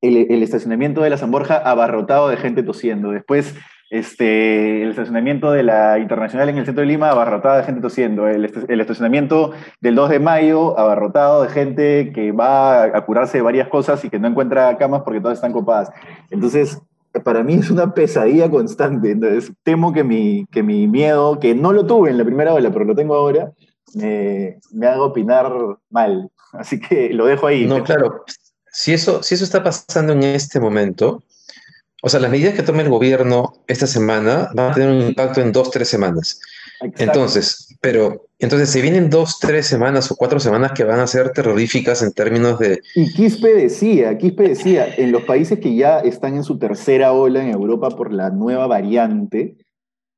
el, 0.00 0.42
estacionamiento 0.42 1.02
de 1.02 1.10
la 1.10 1.16
San 1.16 1.30
Borja 1.30 1.56
abarrotado 1.56 2.28
de 2.28 2.36
gente 2.36 2.62
tosiendo. 2.62 3.10
Después, 3.10 3.54
este, 3.90 4.82
el 4.82 4.90
estacionamiento 4.90 5.52
de 5.52 5.62
la 5.62 5.98
Internacional 5.98 6.48
en 6.48 6.58
el 6.58 6.64
centro 6.64 6.80
de 6.80 6.86
Lima 6.86 7.10
abarrotado 7.10 7.58
de 7.58 7.64
gente 7.64 7.80
tosiendo. 7.80 8.26
El, 8.26 8.44
estacionamiento 8.44 9.52
del 9.80 9.94
2 9.94 10.10
de 10.10 10.18
mayo 10.18 10.78
abarrotado 10.78 11.42
de 11.42 11.50
gente 11.50 12.12
que 12.12 12.32
va 12.32 12.84
a 12.84 13.04
curarse 13.04 13.38
de 13.38 13.42
varias 13.42 13.68
cosas 13.68 14.04
y 14.04 14.10
que 14.10 14.18
no 14.18 14.28
encuentra 14.28 14.76
camas 14.76 15.02
porque 15.02 15.20
todas 15.20 15.38
están 15.38 15.52
copadas. 15.52 15.90
Entonces, 16.30 16.80
para 17.24 17.42
mí 17.42 17.54
es 17.54 17.70
una 17.70 17.94
pesadilla 17.94 18.50
constante. 18.50 19.10
Entonces, 19.10 19.52
temo 19.62 19.92
que 19.92 20.02
mi, 20.02 20.46
que 20.50 20.62
mi 20.62 20.88
miedo, 20.88 21.38
que 21.38 21.54
no 21.54 21.72
lo 21.72 21.86
tuve 21.86 22.10
en 22.10 22.18
la 22.18 22.24
primera 22.24 22.54
ola, 22.54 22.70
pero 22.70 22.84
lo 22.84 22.94
tengo 22.94 23.14
ahora, 23.14 23.52
me, 23.94 24.58
me 24.72 24.86
haga 24.86 25.02
opinar 25.02 25.52
mal. 25.90 26.30
Así 26.52 26.78
que 26.80 27.10
lo 27.10 27.26
dejo 27.26 27.46
ahí. 27.46 27.66
No, 27.66 27.82
claro. 27.82 28.24
Si 28.70 28.92
eso, 28.92 29.22
si 29.22 29.34
eso 29.34 29.44
está 29.44 29.62
pasando 29.62 30.12
en 30.12 30.22
este 30.22 30.60
momento, 30.60 31.22
O 32.04 32.08
sea, 32.08 32.18
las 32.18 32.32
medidas 32.32 32.54
que 32.54 32.64
tome 32.64 32.82
el 32.82 32.88
gobierno 32.88 33.52
esta 33.68 33.86
semana 33.86 34.50
van 34.54 34.72
a 34.72 34.74
tener 34.74 34.90
un 34.90 35.02
impacto 35.02 35.40
en 35.40 35.52
dos, 35.52 35.70
tres 35.70 35.88
semanas. 35.88 36.40
Entonces, 36.98 37.76
pero, 37.80 38.26
entonces 38.40 38.70
se 38.70 38.82
vienen 38.82 39.08
dos, 39.08 39.38
tres 39.38 39.66
semanas 39.66 40.10
o 40.10 40.16
cuatro 40.16 40.40
semanas 40.40 40.72
que 40.72 40.82
van 40.82 40.98
a 40.98 41.06
ser 41.06 41.30
terroríficas 41.30 42.02
en 42.02 42.12
términos 42.12 42.58
de... 42.58 42.80
Y 42.96 43.12
Quispe 43.12 43.54
decía, 43.54 44.18
Quispe 44.18 44.48
decía, 44.48 44.92
en 44.96 45.12
los 45.12 45.22
países 45.22 45.60
que 45.60 45.76
ya 45.76 46.00
están 46.00 46.34
en 46.34 46.42
su 46.42 46.58
tercera 46.58 47.12
ola 47.12 47.40
en 47.40 47.50
Europa 47.50 47.90
por 47.90 48.12
la 48.12 48.30
nueva 48.30 48.66
variante, 48.66 49.58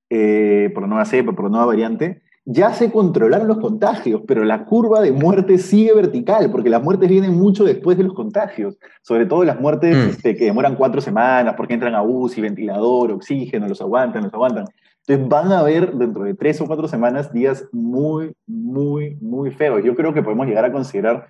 eh, 0.09 0.71
por 0.73 0.85
la 0.85 0.89
nueva 0.89 1.05
cepa, 1.05 1.33
por 1.33 1.45
la 1.45 1.51
nueva 1.51 1.67
variante, 1.67 2.23
ya 2.47 2.75
se 2.75 2.93
controlaron 2.93 3.49
los 3.49 3.59
contagios, 3.59 4.21
pero 4.27 4.45
la 4.45 4.67
curva 4.67 5.01
de 5.01 5.13
muerte 5.13 5.57
sigue 5.59 5.95
vertical, 5.95 6.51
porque 6.51 6.69
las 6.69 6.83
muertes 6.83 7.09
vienen 7.09 7.35
mucho 7.35 7.65
después 7.65 7.97
de 7.97 8.05
los 8.05 8.13
contagios, 8.13 8.77
sobre 9.03 9.25
todo 9.25 9.45
las 9.45 9.61
muertes 9.61 9.97
mm. 9.97 10.11
este, 10.11 10.37
que 10.37 10.45
demoran 10.45 10.77
cuatro 10.77 11.01
semanas 11.01 11.55
porque 11.57 11.75
entran 11.75 11.95
a 11.95 12.03
UCI, 12.03 12.43
ventilador, 12.43 13.13
oxígeno, 13.13 13.67
los 13.67 13.81
aguantan, 13.81 14.25
los 14.25 14.35
aguantan. 14.35 14.67
Entonces 15.07 15.29
van 15.29 15.53
a 15.53 15.61
haber 15.61 15.93
dentro 15.95 16.25
de 16.25 16.35
tres 16.35 16.61
o 16.61 16.67
cuatro 16.67 16.89
semanas 16.89 17.33
días 17.33 17.67
muy, 17.73 18.35
muy, 18.47 19.17
muy 19.21 19.51
feos. 19.51 19.83
Yo 19.83 19.95
creo 19.95 20.13
que 20.13 20.23
podemos 20.23 20.47
llegar 20.47 20.65
a 20.65 20.73
considerar... 20.73 21.29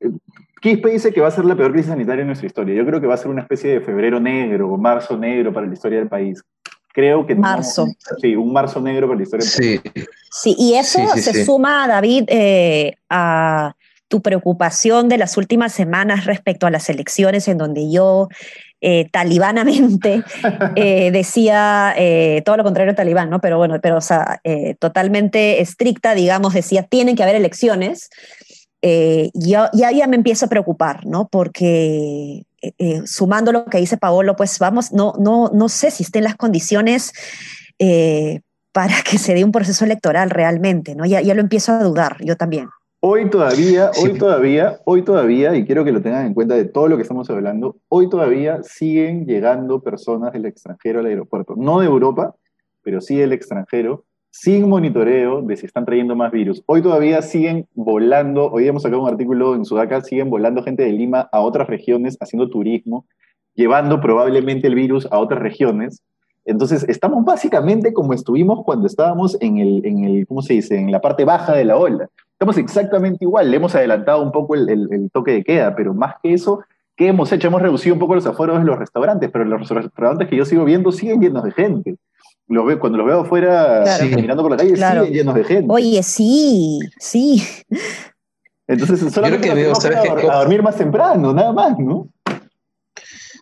Eh, 0.00 0.10
Quispe 0.60 0.90
dice 0.90 1.12
que 1.12 1.22
va 1.22 1.28
a 1.28 1.30
ser 1.30 1.46
la 1.46 1.56
peor 1.56 1.72
crisis 1.72 1.88
sanitaria 1.90 2.20
en 2.20 2.26
nuestra 2.26 2.46
historia. 2.46 2.74
Yo 2.74 2.84
creo 2.84 3.00
que 3.00 3.06
va 3.06 3.14
a 3.14 3.16
ser 3.16 3.30
una 3.30 3.42
especie 3.42 3.70
de 3.70 3.80
febrero 3.80 4.20
negro 4.20 4.68
o 4.68 4.76
marzo 4.76 5.16
negro 5.16 5.52
para 5.52 5.66
la 5.66 5.72
historia 5.72 5.98
del 5.98 6.08
país. 6.08 6.44
Creo 6.92 7.26
que 7.26 7.34
marzo. 7.34 7.86
sí, 8.20 8.34
un 8.34 8.52
marzo 8.52 8.80
negro 8.80 9.06
para 9.06 9.18
la 9.18 9.22
historia. 9.22 9.46
Sí. 9.46 9.80
Sí, 10.30 10.54
y 10.58 10.74
eso 10.74 11.00
se 11.16 11.44
suma, 11.44 11.88
David, 11.88 12.24
eh, 12.28 12.94
a 13.08 13.74
tu 14.08 14.22
preocupación 14.22 15.08
de 15.08 15.18
las 15.18 15.36
últimas 15.36 15.72
semanas 15.72 16.24
respecto 16.24 16.66
a 16.66 16.70
las 16.70 16.88
elecciones, 16.88 17.46
en 17.48 17.58
donde 17.58 17.90
yo 17.90 18.28
eh, 18.80 19.08
talibanamente 19.10 20.22
eh, 20.76 21.10
decía 21.10 21.94
todo 22.44 22.56
lo 22.56 22.64
contrario 22.64 22.92
a 22.92 22.96
talibán, 22.96 23.30
¿no? 23.30 23.40
Pero 23.40 23.58
bueno, 23.58 23.78
pero 23.80 23.96
o 23.96 24.00
sea, 24.00 24.40
totalmente 24.78 25.60
estricta, 25.60 26.14
digamos, 26.14 26.54
decía, 26.54 26.84
tienen 26.84 27.16
que 27.16 27.22
haber 27.22 27.36
elecciones. 27.36 28.10
yo 28.82 29.68
ya, 29.72 29.90
ya 29.92 30.06
me 30.06 30.16
empiezo 30.16 30.46
a 30.46 30.48
preocupar, 30.48 31.06
¿no? 31.06 31.28
Porque 31.28 32.44
eh, 32.62 32.72
eh, 32.78 33.02
sumando 33.06 33.52
lo 33.52 33.64
que 33.64 33.78
dice 33.78 33.96
Paolo, 33.96 34.36
pues 34.36 34.58
vamos, 34.58 34.92
no, 34.92 35.14
no, 35.18 35.50
no 35.52 35.68
sé 35.68 35.90
si 35.90 36.02
estén 36.02 36.24
las 36.24 36.36
condiciones 36.36 37.12
eh, 37.78 38.40
para 38.72 38.94
que 39.02 39.18
se 39.18 39.34
dé 39.34 39.44
un 39.44 39.52
proceso 39.52 39.84
electoral 39.84 40.30
realmente, 40.30 40.94
¿no? 40.94 41.04
Ya, 41.06 41.20
ya 41.20 41.34
lo 41.34 41.40
empiezo 41.40 41.72
a 41.72 41.82
dudar, 41.82 42.16
yo 42.20 42.36
también. 42.36 42.68
Hoy 43.02 43.30
todavía, 43.30 43.90
hoy 43.98 44.18
todavía, 44.18 44.78
hoy 44.84 45.02
todavía, 45.02 45.56
y 45.56 45.64
quiero 45.64 45.86
que 45.86 45.92
lo 45.92 46.02
tengan 46.02 46.26
en 46.26 46.34
cuenta 46.34 46.54
de 46.54 46.66
todo 46.66 46.86
lo 46.86 46.96
que 46.96 47.02
estamos 47.02 47.30
hablando, 47.30 47.78
hoy 47.88 48.10
todavía 48.10 48.62
siguen 48.62 49.24
llegando 49.24 49.80
personas 49.80 50.34
del 50.34 50.44
extranjero 50.44 51.00
al 51.00 51.06
aeropuerto, 51.06 51.54
no 51.56 51.80
de 51.80 51.86
Europa, 51.86 52.34
pero 52.82 53.00
sí 53.00 53.16
del 53.16 53.32
extranjero, 53.32 54.04
sin 54.30 54.68
monitoreo 54.68 55.42
de 55.42 55.56
si 55.56 55.66
están 55.66 55.84
trayendo 55.84 56.14
más 56.14 56.30
virus. 56.30 56.62
Hoy 56.66 56.82
todavía 56.82 57.20
siguen 57.20 57.66
volando, 57.74 58.50
hoy 58.50 58.68
hemos 58.68 58.82
sacado 58.82 59.02
un 59.02 59.08
artículo 59.08 59.54
en 59.54 59.64
Sudaca, 59.64 60.00
siguen 60.02 60.30
volando 60.30 60.62
gente 60.62 60.84
de 60.84 60.92
Lima 60.92 61.28
a 61.32 61.40
otras 61.40 61.66
regiones 61.66 62.16
haciendo 62.20 62.48
turismo, 62.48 63.06
llevando 63.54 64.00
probablemente 64.00 64.68
el 64.68 64.76
virus 64.76 65.08
a 65.10 65.18
otras 65.18 65.40
regiones. 65.42 66.02
Entonces, 66.44 66.84
estamos 66.88 67.24
básicamente 67.24 67.92
como 67.92 68.14
estuvimos 68.14 68.64
cuando 68.64 68.86
estábamos 68.86 69.36
en 69.40 69.58
el, 69.58 69.84
en 69.84 70.04
el 70.04 70.26
¿cómo 70.26 70.42
se 70.42 70.54
dice?, 70.54 70.78
en 70.78 70.90
la 70.90 71.00
parte 71.00 71.24
baja 71.24 71.52
de 71.52 71.64
la 71.64 71.76
ola. 71.76 72.08
Estamos 72.32 72.56
exactamente 72.56 73.24
igual, 73.24 73.50
le 73.50 73.56
hemos 73.56 73.74
adelantado 73.74 74.22
un 74.22 74.32
poco 74.32 74.54
el, 74.54 74.68
el 74.68 75.10
toque 75.12 75.32
de 75.32 75.44
queda, 75.44 75.74
pero 75.74 75.92
más 75.92 76.14
que 76.22 76.32
eso, 76.32 76.60
¿qué 77.00 77.08
hemos 77.08 77.32
hecho? 77.32 77.46
Hemos 77.46 77.62
reducido 77.62 77.94
un 77.94 77.98
poco 77.98 78.14
los 78.14 78.26
aforos 78.26 78.58
de 78.58 78.64
los 78.66 78.78
restaurantes, 78.78 79.30
pero 79.32 79.46
los 79.46 79.66
restaurantes 79.66 80.28
que 80.28 80.36
yo 80.36 80.44
sigo 80.44 80.66
viendo 80.66 80.92
siguen 80.92 81.18
llenos 81.18 81.42
de 81.42 81.52
gente 81.52 81.96
cuando 82.78 82.98
los 82.98 83.06
veo 83.06 83.20
afuera 83.20 83.84
caminando 83.98 84.42
por 84.42 84.50
la 84.50 84.58
calle, 84.58 84.76
siguen 84.76 85.12
llenos 85.12 85.34
de 85.34 85.44
gente. 85.44 85.66
Oye, 85.68 86.02
sí, 86.02 86.78
sí. 86.98 87.42
Entonces, 88.66 89.12
solamente 89.12 89.48
que 89.48 89.54
veo, 89.54 89.72
a, 89.72 90.38
dormir 90.40 90.62
más 90.62 90.76
temprano, 90.76 91.32
nada 91.32 91.52
más, 91.52 91.78
¿no? 91.78 92.08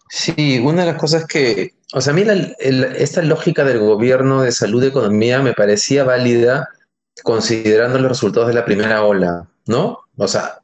Sí, 0.08 0.60
una 0.62 0.82
de 0.82 0.92
las 0.92 1.00
cosas 1.00 1.26
que, 1.26 1.74
o 1.94 2.00
sea, 2.00 2.12
a 2.12 2.16
mí 2.16 2.22
esta 2.60 3.22
lógica 3.22 3.64
del 3.64 3.80
gobierno 3.80 4.42
de 4.42 4.52
salud 4.52 4.84
y 4.84 4.86
economía 4.86 5.42
me 5.42 5.52
parecía 5.52 6.04
válida 6.04 6.68
considerando 7.24 7.98
los 7.98 8.10
resultados 8.10 8.48
de 8.48 8.54
la 8.54 8.64
primera 8.64 9.04
ola, 9.04 9.48
¿no? 9.66 9.98
O 10.16 10.28
sea, 10.28 10.60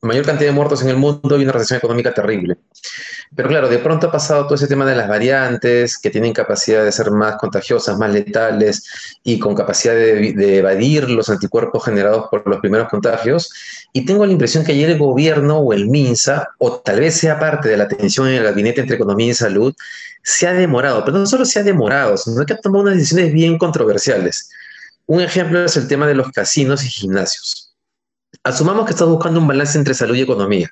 mayor 0.00 0.24
cantidad 0.24 0.50
de 0.50 0.54
muertos 0.54 0.82
en 0.82 0.88
el 0.88 0.96
mundo 0.96 1.38
y 1.38 1.42
una 1.42 1.52
recesión 1.52 1.78
económica 1.78 2.14
terrible. 2.14 2.56
Pero 3.34 3.48
claro, 3.48 3.68
de 3.68 3.78
pronto 3.78 4.06
ha 4.06 4.12
pasado 4.12 4.44
todo 4.44 4.54
ese 4.54 4.68
tema 4.68 4.86
de 4.86 4.96
las 4.96 5.08
variantes 5.08 5.98
que 5.98 6.10
tienen 6.10 6.32
capacidad 6.32 6.84
de 6.84 6.92
ser 6.92 7.10
más 7.10 7.36
contagiosas, 7.36 7.98
más 7.98 8.10
letales 8.10 8.84
y 9.22 9.38
con 9.38 9.54
capacidad 9.54 9.94
de, 9.94 10.58
evadir 10.58 11.10
los 11.10 11.28
anticuerpos 11.28 11.84
generados 11.84 12.26
por 12.30 12.46
los 12.46 12.60
primeros 12.60 12.88
contagios. 12.88 13.50
Y 13.92 14.04
tengo 14.04 14.24
la 14.24 14.32
impresión 14.32 14.64
que 14.64 14.72
ayer 14.72 14.90
el 14.90 14.98
gobierno 14.98 15.58
o 15.58 15.72
el 15.72 15.88
MINSA, 15.88 16.48
o 16.58 16.78
tal 16.78 17.00
vez 17.00 17.16
sea 17.16 17.38
parte 17.38 17.68
de 17.68 17.76
la 17.76 17.88
tensión 17.88 18.28
en 18.28 18.34
el 18.34 18.44
gabinete 18.44 18.80
entre 18.80 18.96
economía 18.96 19.28
y 19.28 19.34
salud, 19.34 19.74
se 20.22 20.46
ha 20.46 20.52
demorado. 20.52 21.04
Pero 21.04 21.18
no 21.18 21.26
solo 21.26 21.44
se 21.44 21.58
ha 21.58 21.62
demorado, 21.62 22.16
sino 22.16 22.46
que 22.46 22.54
ha 22.54 22.60
tomado 22.60 22.84
unas 22.84 22.96
decisiones 22.96 23.32
bien 23.32 23.58
controversiales. 23.58 24.50
Un 25.06 25.20
ejemplo 25.20 25.64
es 25.64 25.76
el 25.76 25.88
tema 25.88 26.06
de 26.06 26.14
los 26.14 26.30
casinos 26.30 26.84
y 26.84 26.88
gimnasios. 26.88 27.67
Asumamos 28.44 28.86
que 28.86 28.92
estás 28.92 29.08
buscando 29.08 29.40
un 29.40 29.46
balance 29.46 29.78
entre 29.78 29.94
salud 29.94 30.14
y 30.16 30.22
economía 30.22 30.70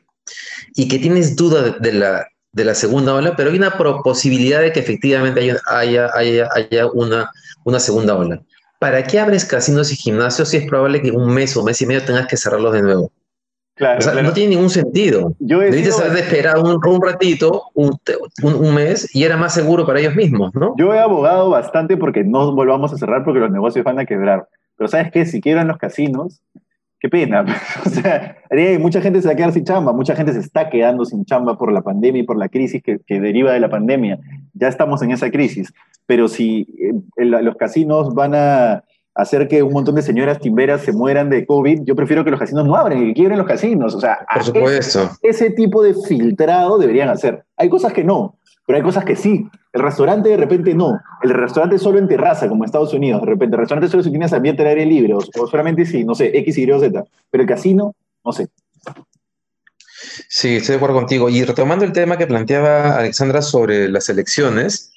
y 0.75 0.89
que 0.89 0.99
tienes 0.99 1.37
duda 1.37 1.77
de 1.79 1.93
la 1.93 2.27
de 2.57 2.65
la 2.65 2.75
segunda 2.75 3.15
ola, 3.15 3.37
pero 3.37 3.51
hay 3.51 3.57
una 3.59 3.77
posibilidad 4.03 4.63
de 4.63 4.73
que 4.73 4.81
efectivamente 4.81 5.41
haya, 5.67 6.11
haya, 6.15 6.49
haya, 6.55 6.87
una, 6.87 7.31
una 7.65 7.79
segunda 7.79 8.17
ola. 8.17 8.41
¿Para 8.79 9.03
qué 9.03 9.21
abres 9.21 9.45
casinos 9.45 9.93
y 9.93 9.97
gimnasios 9.97 10.49
si 10.49 10.57
es 10.57 10.67
probable 10.67 11.03
que 11.03 11.11
un 11.11 11.35
mes 11.35 11.55
o 11.55 11.63
mes 11.63 11.83
y 11.83 11.87
medio 11.87 12.03
tengas 12.03 12.27
que 12.27 12.39
cerrarlos 12.39 12.73
de 12.73 12.81
nuevo? 12.81 13.13
Claro, 13.75 13.99
o 13.99 14.03
sea, 14.03 14.23
no 14.23 14.33
tiene 14.33 14.55
ningún 14.55 14.71
sentido. 14.71 15.35
Yo 15.39 15.59
Debiste 15.59 16.03
haber 16.03 16.25
esperado 16.25 16.63
un, 16.63 16.81
un 16.83 17.03
ratito, 17.03 17.65
un, 17.75 17.99
un, 18.43 18.75
mes, 18.75 19.15
y 19.15 19.25
era 19.25 19.37
más 19.37 19.53
seguro 19.53 19.85
para 19.85 20.01
ellos 20.01 20.15
mismos, 20.15 20.55
¿no? 20.55 20.75
Yo 20.79 20.95
he 20.95 20.99
abogado 20.99 21.51
bastante 21.51 21.99
porque 21.99 22.25
no 22.25 22.53
volvamos 22.53 22.91
a 22.95 22.97
cerrar 22.97 23.23
porque 23.23 23.41
los 23.41 23.51
negocios 23.51 23.85
van 23.85 23.99
a 23.99 24.07
quebrar. 24.07 24.49
Pero 24.79 24.89
¿sabes 24.89 25.13
qué? 25.13 25.27
Si 25.27 25.43
quieren 25.43 25.69
los 25.69 25.77
casinos, 25.77 26.41
qué 27.07 27.27
pena. 27.27 27.45
o 27.85 27.89
sea, 27.89 28.37
mucha 28.79 29.01
gente 29.01 29.21
se 29.21 29.29
va 29.29 29.35
a 29.35 29.37
quedar 29.37 29.53
sin 29.53 29.65
chamba, 29.65 29.93
mucha 29.93 30.15
gente 30.15 30.33
se 30.33 30.41
está 30.41 30.69
quedando 30.69 31.05
sin 31.05 31.25
chamba 31.25 31.57
por 31.57 31.73
la 31.73 31.83
pandemia 31.83 32.23
y 32.23 32.25
por 32.25 32.37
la 32.37 32.49
crisis 32.49 32.83
que, 32.83 33.01
deriva 33.09 33.53
de 33.53 33.61
la 33.61 33.71
pandemia. 33.71 34.19
Ya 34.55 34.69
estamos 34.69 35.03
en 35.03 35.13
esa 35.13 35.31
crisis. 35.31 35.73
Pero 36.07 36.29
si 36.29 36.67
eh, 37.17 37.25
los 37.25 37.57
casinos 37.57 38.15
van 38.15 38.35
a 38.35 38.85
hacer 39.15 39.49
que 39.49 39.63
un 39.63 39.73
montón 39.73 39.95
de 39.95 40.03
señoras 40.03 40.39
timberas 40.39 40.83
se 40.83 40.93
mueran 40.93 41.31
de 41.31 41.47
COVID, 41.47 41.83
yo 41.85 41.97
prefiero 41.97 42.25
que 42.25 42.31
los 42.31 42.39
casinos 42.39 42.67
no 42.67 42.77
abren 42.77 43.03
y 43.03 43.07
que 43.09 43.15
quiebren 43.15 43.39
los 43.39 43.47
casinos. 43.47 43.95
O 43.95 44.01
sea, 44.01 44.19
por 44.33 44.45
supuesto. 44.45 45.11
ese 45.23 45.51
tipo 45.51 45.83
de 45.83 45.95
filtrado 45.95 46.79
deberían 46.79 47.09
hacer. 47.09 47.45
Hay 47.57 47.69
cosas 47.69 47.93
que 47.93 48.05
no, 48.05 48.39
pero 48.67 48.79
hay 48.79 48.83
cosas 48.83 49.05
que 49.05 49.15
sí. 49.15 49.49
El 49.73 49.83
restaurante 49.83 50.29
de 50.29 50.37
repente 50.37 50.75
no. 50.75 51.01
El 51.23 51.31
restaurante 51.31 51.79
solo 51.79 51.99
en 51.99 52.09
terraza, 52.09 52.49
como 52.49 52.65
en 52.65 52.67
Estados 52.67 52.93
Unidos. 52.93 53.21
De 53.23 53.29
repente, 53.29 53.55
el 53.55 53.61
restaurante 53.61 53.89
solo 53.89 54.03
si 54.03 54.11
tienes 54.11 54.33
ambiente 54.33 54.63
al 54.63 54.69
aire 54.69 54.85
libre, 54.85 55.15
o, 55.15 55.21
solamente 55.47 55.87
si, 55.87 56.05
no 56.05 56.15
sé, 56.15 56.37
X, 56.39 56.59
Y, 56.59 56.67
Z. 56.67 57.05
Pero 57.31 57.43
el 57.43 57.49
casino, 57.49 57.95
no 58.25 58.33
sé. 58.33 58.49
Sí, 60.29 60.57
estoy 60.57 60.73
de 60.73 60.77
acuerdo 60.77 60.97
contigo. 60.97 61.29
Y 61.29 61.45
retomando 61.45 61.85
el 61.85 61.93
tema 61.93 62.19
que 62.19 62.27
planteaba 62.27 62.97
Alexandra 62.97 63.41
sobre 63.41 63.89
las 63.89 64.09
elecciones, 64.09 64.93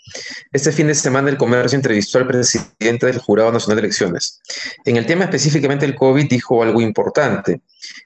este 0.51 0.71
fin 0.71 0.87
de 0.87 0.95
semana 0.95 1.29
el 1.29 1.37
comercio 1.37 1.75
entrevistó 1.75 2.17
al 2.17 2.27
presidente 2.27 3.05
del 3.05 3.19
Jurado 3.19 3.51
Nacional 3.51 3.77
de 3.77 3.87
Elecciones. 3.87 4.41
En 4.85 4.97
el 4.97 5.05
tema 5.05 5.25
específicamente 5.25 5.85
del 5.85 5.95
COVID 5.95 6.27
dijo 6.27 6.63
algo 6.63 6.81
importante, 6.81 7.61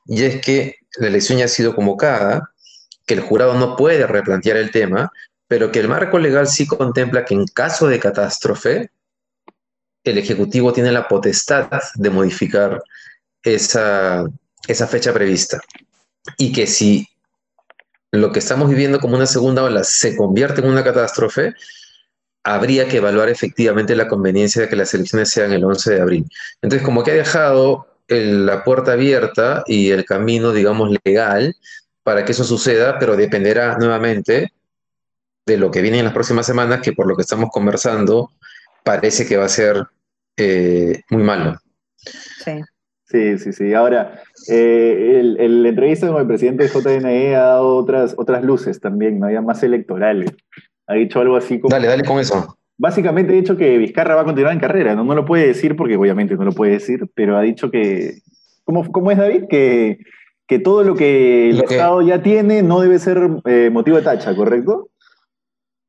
y 0.06 0.24
es 0.24 0.42
que 0.42 0.76
la 0.98 1.08
elección 1.08 1.40
ya 1.40 1.46
ha 1.46 1.50
sido 1.50 1.76
convocada, 1.76 2.50
que 3.06 3.14
el 3.14 3.22
jurado 3.22 3.54
no 3.56 3.76
puede 3.76 4.06
replantear 4.08 4.58
el 4.58 4.72
tema, 4.72 5.12
pero 5.48 5.72
que 5.72 5.80
el 5.80 5.88
marco 5.88 6.20
legal 6.20 6.48
sí 6.48 6.66
contempla 6.66 7.26
que 7.26 7.34
en 7.34 7.46
caso 7.46 7.88
de 7.88 8.00
catástrofe, 8.00 8.92
el 10.04 10.18
Ejecutivo 10.18 10.74
tiene 10.74 10.92
la 10.92 11.08
potestad 11.08 11.70
de 11.96 12.10
modificar 12.10 12.82
esa, 13.42 14.26
esa 14.68 14.88
fecha 14.88 15.14
prevista. 15.14 15.62
Y 16.38 16.52
que 16.52 16.68
si 16.68 17.08
lo 18.12 18.32
que 18.32 18.40
estamos 18.40 18.70
viviendo 18.70 19.00
como 19.00 19.16
una 19.16 19.26
segunda 19.26 19.64
ola 19.64 19.84
se 19.84 20.16
convierte 20.16 20.62
en 20.62 20.68
una 20.68 20.84
catástrofe, 20.84 21.54
habría 22.44 22.88
que 22.88 22.98
evaluar 22.98 23.30
efectivamente 23.30 23.96
la 23.96 24.08
conveniencia 24.08 24.62
de 24.62 24.70
que 24.70 24.76
las 24.76 24.94
elecciones 24.94 25.30
sean 25.30 25.54
el 25.54 25.64
11 25.64 25.96
de 25.96 26.02
abril. 26.02 26.26
Entonces, 26.62 26.86
como 26.86 27.04
que 27.04 27.12
ha 27.12 27.16
dejado 27.16 27.88
la 28.08 28.64
puerta 28.64 28.94
abierta 28.94 29.64
y 29.66 29.92
el 29.92 30.06
camino, 30.06 30.52
digamos, 30.52 30.96
legal 31.04 31.56
para 32.04 32.26
que 32.26 32.34
eso 32.34 32.44
suceda, 32.44 33.00
pero 33.00 33.16
dependerá 33.16 33.78
nuevamente 33.78 34.52
de 35.46 35.58
lo 35.58 35.72
que 35.72 35.82
viene 35.82 36.00
en 36.00 36.06
las 36.06 36.14
próximas 36.14 36.46
semanas, 36.46 36.82
que 36.82 36.94
por 36.94 37.08
lo 37.08 37.16
que 37.16 37.22
estamos 37.24 37.50
conversando, 37.52 38.32
parece 38.84 39.26
que 39.26 39.38
va 39.38 39.46
a 39.46 39.50
ser 39.50 39.84
eh, 40.38 41.02
muy 41.10 41.24
malo. 41.24 41.58
Sí. 41.96 42.62
Sí, 43.06 43.38
sí, 43.38 43.54
sí. 43.54 43.74
Ahora, 43.76 44.24
eh, 44.50 45.20
el, 45.38 45.62
la 45.62 45.70
entrevista 45.70 46.08
con 46.08 46.20
el 46.20 46.28
presidente 46.28 46.64
de 46.64 46.70
JNE 46.70 47.36
ha 47.36 47.42
dado 47.42 47.76
otras, 47.76 48.16
otras 48.18 48.44
luces 48.44 48.80
también, 48.80 49.20
¿no? 49.20 49.30
Ya 49.30 49.40
más 49.40 49.62
electorales. 49.62 50.32
Ha 50.88 50.96
dicho 50.96 51.20
algo 51.20 51.36
así 51.36 51.60
como... 51.60 51.70
Dale, 51.70 51.88
dale 51.88 52.04
con 52.04 52.20
eso. 52.20 52.58
Básicamente 52.76 53.32
ha 53.32 53.36
dicho 53.36 53.56
que 53.56 53.78
Vizcarra 53.78 54.16
va 54.16 54.22
a 54.22 54.26
continuar 54.26 54.54
en 54.54 54.60
carrera, 54.60 54.96
no, 54.96 55.04
no 55.04 55.14
lo 55.14 55.26
puede 55.26 55.46
decir 55.46 55.76
porque 55.76 55.96
obviamente 55.96 56.36
no 56.36 56.44
lo 56.44 56.54
puede 56.54 56.72
decir, 56.72 57.08
pero 57.14 57.38
ha 57.38 57.42
dicho 57.42 57.70
que... 57.70 58.16
¿Cómo, 58.64 58.92
cómo 58.92 59.12
es 59.12 59.18
David? 59.20 59.44
Que, 59.48 60.00
que 60.48 60.58
todo 60.58 60.84
lo 60.84 60.96
que 60.96 61.52
el 61.52 61.60
Estado 61.60 62.02
ya 62.02 62.24
tiene 62.24 62.64
no 62.64 62.82
debe 62.82 62.98
ser 62.98 63.30
eh, 63.46 63.70
motivo 63.72 63.98
de 63.98 64.04
tacha, 64.04 64.36
¿correcto? 64.36 64.90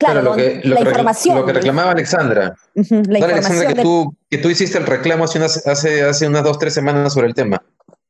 Claro, 0.05 0.23
lo 0.23 0.37
que, 0.37 0.61
la 0.65 0.81
información. 0.81 1.39
Lo 1.39 1.47
que 1.47 1.53
reclamaba 1.53 1.93
Alexandra. 1.93 2.55
la 2.75 3.27
Alexandra, 3.27 3.75
que, 3.75 3.83
tú, 3.83 4.15
que 4.29 4.39
tú 4.39 4.51
hiciste 4.51 4.79
el 4.79 4.87
reclamo 4.87 5.25
hace 5.25 5.39
unas, 5.39 5.67
hace, 5.67 6.03
hace 6.05 6.27
unas 6.27 6.45
dos, 6.45 6.59
tres 6.59 6.75
semanas 6.75 7.13
sobre 7.13 7.29
el 7.29 7.35
tema. 7.35 7.63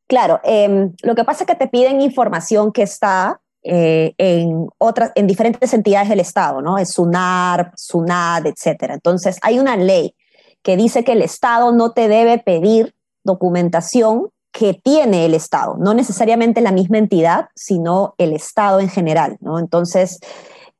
Claro, 0.06 0.40
em, 0.44 0.92
lo 1.02 1.14
que 1.14 1.24
pasa 1.24 1.44
es 1.44 1.48
que 1.48 1.54
te 1.54 1.68
piden 1.68 2.00
información 2.00 2.72
que 2.72 2.82
está 2.82 3.40
eh, 3.62 4.12
en, 4.18 4.66
otras, 4.78 5.12
en 5.14 5.26
diferentes 5.26 5.72
entidades 5.72 6.08
del 6.10 6.20
Estado, 6.20 6.60
¿no? 6.60 6.76
Es 6.76 6.90
SUNAR, 6.90 7.72
SUNAD, 7.76 8.46
etc. 8.46 8.90
Entonces, 8.90 9.38
hay 9.40 9.58
una 9.58 9.76
ley 9.76 10.14
que 10.62 10.76
dice 10.76 11.04
que 11.04 11.12
el 11.12 11.22
Estado 11.22 11.72
no 11.72 11.92
te 11.92 12.08
debe 12.08 12.38
pedir 12.38 12.94
documentación 13.22 14.28
que 14.52 14.74
tiene 14.74 15.24
el 15.24 15.34
Estado, 15.34 15.76
no 15.78 15.94
necesariamente 15.94 16.60
la 16.60 16.70
misma 16.70 16.98
entidad, 16.98 17.48
sino 17.56 18.14
el 18.18 18.34
Estado 18.34 18.80
en 18.80 18.88
general, 18.88 19.36
¿no? 19.40 19.58
Entonces, 19.58 20.20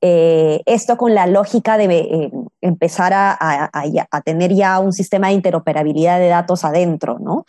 eh, 0.07 0.61
esto 0.67 0.99
con 0.99 1.15
la 1.15 1.27
lógica 1.27 1.79
de 1.79 1.87
eh, 1.87 2.31
empezar 2.61 3.15
a, 3.15 3.39
a, 3.73 4.21
tener 4.21 4.53
ya 4.53 4.79
un 4.79 4.93
sistema 4.93 5.29
de 5.29 5.33
interoperabilidad 5.33 6.19
de 6.19 6.29
datos 6.29 6.63
adentro, 6.63 7.19
¿no? 7.21 7.47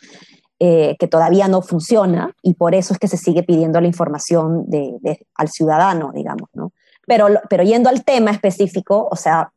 Eh, 0.58 0.96
que 0.98 1.10
todavía 1.10 1.50
no 1.50 1.62
funciona 1.62 2.34
y 2.42 2.54
por 2.54 2.74
eso 2.74 2.94
es 2.94 3.00
que 3.00 3.10
se 3.10 3.18
sigue 3.18 3.44
pidiendo 3.44 3.82
la 3.82 3.88
información 3.88 4.70
de, 4.70 5.20
al 5.36 5.50
ciudadano, 5.50 6.14
digamos, 6.14 6.48
¿no? 6.54 6.72
Pero, 7.06 7.28
pero 7.50 7.64
yendo 7.64 7.90
al 7.90 8.06
tema 8.06 8.32
específico, 8.32 9.10
o 9.12 9.18
sea, 9.18 9.52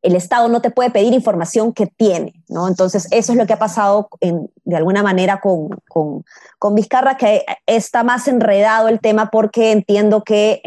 el 0.00 0.16
Estado 0.16 0.48
no 0.48 0.62
te 0.62 0.70
puede 0.70 0.88
pedir 0.88 1.12
información 1.12 1.74
que 1.74 1.88
tiene, 1.88 2.42
¿no? 2.48 2.68
Entonces, 2.68 3.06
eso 3.10 3.32
es 3.32 3.38
lo 3.38 3.44
que 3.44 3.52
ha 3.52 3.58
pasado 3.58 4.08
de 4.22 4.76
alguna 4.76 5.02
manera 5.02 5.40
con, 5.42 5.68
con, 5.90 6.24
con, 6.58 6.74
Vizcarra, 6.74 7.18
que 7.18 7.44
está 7.66 8.02
más 8.02 8.26
enredado 8.28 8.88
el 8.88 8.98
tema 8.98 9.28
porque 9.30 9.72
entiendo 9.72 10.24
que 10.24 10.62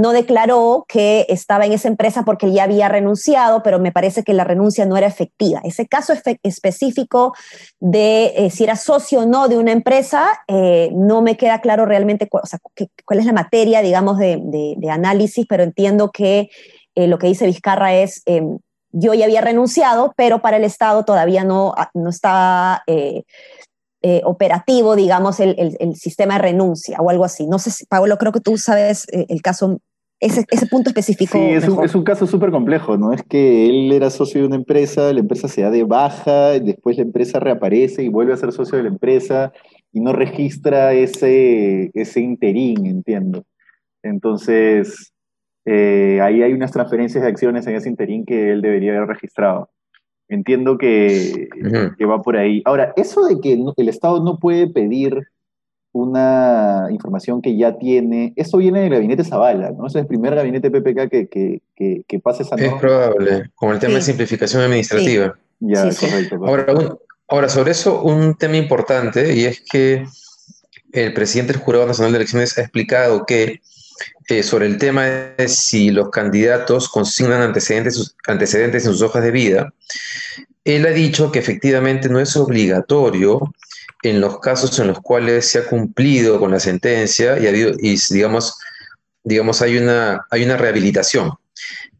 no 0.00 0.12
declaró 0.12 0.86
que 0.88 1.26
estaba 1.28 1.66
en 1.66 1.72
esa 1.72 1.88
empresa 1.88 2.24
porque 2.24 2.50
ya 2.52 2.64
había 2.64 2.88
renunciado, 2.88 3.62
pero 3.62 3.78
me 3.78 3.92
parece 3.92 4.22
que 4.22 4.32
la 4.32 4.44
renuncia 4.44 4.86
no 4.86 4.96
era 4.96 5.06
efectiva. 5.06 5.60
Ese 5.62 5.86
caso 5.86 6.14
específico 6.42 7.34
de 7.80 8.32
eh, 8.34 8.50
si 8.50 8.64
era 8.64 8.76
socio 8.76 9.20
o 9.20 9.26
no 9.26 9.48
de 9.48 9.58
una 9.58 9.72
empresa, 9.72 10.42
eh, 10.48 10.90
no 10.94 11.20
me 11.20 11.36
queda 11.36 11.60
claro 11.60 11.84
realmente 11.84 12.28
cuál, 12.28 13.18
es 13.18 13.26
la 13.26 13.32
materia, 13.34 13.82
digamos, 13.82 14.16
de, 14.18 14.76
análisis, 14.90 15.46
pero 15.46 15.62
entiendo 15.62 16.10
que 16.10 16.48
eh, 16.94 17.06
lo 17.06 17.18
que 17.18 17.26
dice 17.26 17.46
Vizcarra 17.46 17.94
es, 17.94 18.22
em, 18.24 18.58
yo 18.92 19.12
ya 19.12 19.26
había 19.26 19.42
renunciado, 19.42 20.14
pero 20.16 20.40
para 20.40 20.56
el 20.56 20.64
Estado 20.64 21.04
todavía 21.04 21.44
no, 21.44 21.74
ah, 21.76 21.90
no 21.92 22.08
está... 22.08 22.82
operativo, 24.24 24.96
digamos, 24.96 25.40
el, 25.40 25.94
sistema 25.94 26.34
de 26.34 26.40
renuncia 26.40 26.98
o 27.02 27.10
algo 27.10 27.24
así. 27.26 27.46
No 27.46 27.58
sé 27.58 27.70
si, 27.70 27.84
Pablo, 27.84 28.16
creo 28.16 28.32
que 28.32 28.40
tú 28.40 28.56
sabes 28.56 29.06
el 29.12 29.42
caso 29.42 29.78
ese, 30.20 30.66
punto 30.66 30.90
específico. 30.90 31.38
Sí, 31.38 31.44
es 31.54 31.66
un, 31.66 31.82
es 31.82 31.94
un, 31.94 32.04
caso 32.04 32.26
súper 32.26 32.50
complejo, 32.50 32.98
¿no? 32.98 33.12
Es 33.12 33.22
que 33.22 33.66
él 33.68 33.90
era 33.90 34.10
socio 34.10 34.42
de 34.42 34.46
una 34.46 34.56
empresa, 34.56 35.12
la 35.12 35.20
empresa 35.20 35.48
se 35.48 35.62
da 35.62 35.70
de 35.70 35.84
baja, 35.84 36.50
después 36.60 36.98
la 36.98 37.04
empresa 37.04 37.40
reaparece 37.40 38.02
y 38.02 38.08
vuelve 38.08 38.34
a 38.34 38.36
ser 38.36 38.52
socio 38.52 38.76
de 38.76 38.84
la 38.84 38.90
empresa 38.90 39.52
y 39.92 40.00
no 40.00 40.12
registra 40.12 40.92
ese, 40.92 41.90
ese 41.94 42.20
interín, 42.20 42.84
entiendo. 42.84 43.44
Entonces, 44.02 45.12
eh, 45.64 46.20
ahí 46.22 46.42
hay 46.42 46.52
unas 46.52 46.72
transferencias 46.72 47.24
de 47.24 47.30
acciones 47.30 47.66
en 47.66 47.76
ese 47.76 47.88
interín 47.88 48.26
que 48.26 48.52
él 48.52 48.60
debería 48.60 48.96
haber 48.96 49.08
registrado. 49.08 49.70
Entiendo 50.28 50.78
que, 50.78 51.48
que 51.98 52.04
va 52.04 52.22
por 52.22 52.36
ahí. 52.36 52.62
Ahora, 52.64 52.92
eso 52.96 53.26
de 53.26 53.40
que 53.40 53.58
el 53.76 53.88
Estado 53.88 54.22
no 54.22 54.38
puede 54.38 54.68
pedir 54.68 55.26
una 55.92 56.86
información 56.90 57.42
que 57.42 57.56
ya 57.56 57.76
tiene. 57.78 58.32
Eso 58.36 58.58
viene 58.58 58.80
del 58.80 58.90
gabinete 58.90 59.24
Zavala, 59.24 59.70
¿no? 59.72 59.86
Es 59.86 59.94
el 59.96 60.06
primer 60.06 60.34
gabinete 60.34 60.70
PPK 60.70 61.08
que, 61.10 61.60
que, 61.74 62.02
que, 62.06 62.18
pasa 62.20 62.42
esa 62.42 62.56
norma. 62.56 62.74
Es 62.74 62.80
probable, 62.80 63.50
con 63.54 63.72
el 63.72 63.78
tema 63.78 63.94
de 63.94 64.02
simplificación 64.02 64.62
administrativa. 64.62 65.36
Ya, 65.58 65.90
correcto. 65.90 66.36
Ahora, 66.46 66.66
ahora, 67.28 67.48
sobre 67.48 67.72
eso, 67.72 68.02
un 68.02 68.36
tema 68.36 68.56
importante, 68.56 69.34
y 69.34 69.44
es 69.44 69.60
que 69.60 70.04
el 70.92 71.12
presidente 71.12 71.52
del 71.52 71.62
Jurado 71.62 71.86
Nacional 71.86 72.12
de 72.12 72.18
Elecciones 72.18 72.56
ha 72.58 72.62
explicado 72.62 73.26
que 73.26 73.60
eh, 74.28 74.42
sobre 74.42 74.66
el 74.66 74.78
tema 74.78 75.04
de 75.06 75.48
si 75.48 75.90
los 75.90 76.10
candidatos 76.10 76.88
consignan 76.88 77.42
antecedentes, 77.42 78.14
antecedentes 78.26 78.86
en 78.86 78.92
sus 78.92 79.02
hojas 79.02 79.24
de 79.24 79.30
vida, 79.32 79.72
él 80.64 80.86
ha 80.86 80.90
dicho 80.90 81.32
que 81.32 81.40
efectivamente 81.40 82.08
no 82.08 82.20
es 82.20 82.36
obligatorio 82.36 83.40
en 84.02 84.20
los 84.20 84.40
casos 84.40 84.78
en 84.78 84.88
los 84.88 85.00
cuales 85.00 85.46
se 85.46 85.58
ha 85.58 85.66
cumplido 85.66 86.38
con 86.38 86.50
la 86.50 86.60
sentencia 86.60 87.38
y, 87.38 87.46
ha 87.46 87.50
habido, 87.50 87.72
y 87.78 87.98
digamos, 88.10 88.54
digamos 89.22 89.60
hay, 89.62 89.78
una, 89.78 90.26
hay 90.30 90.44
una 90.44 90.56
rehabilitación. 90.56 91.32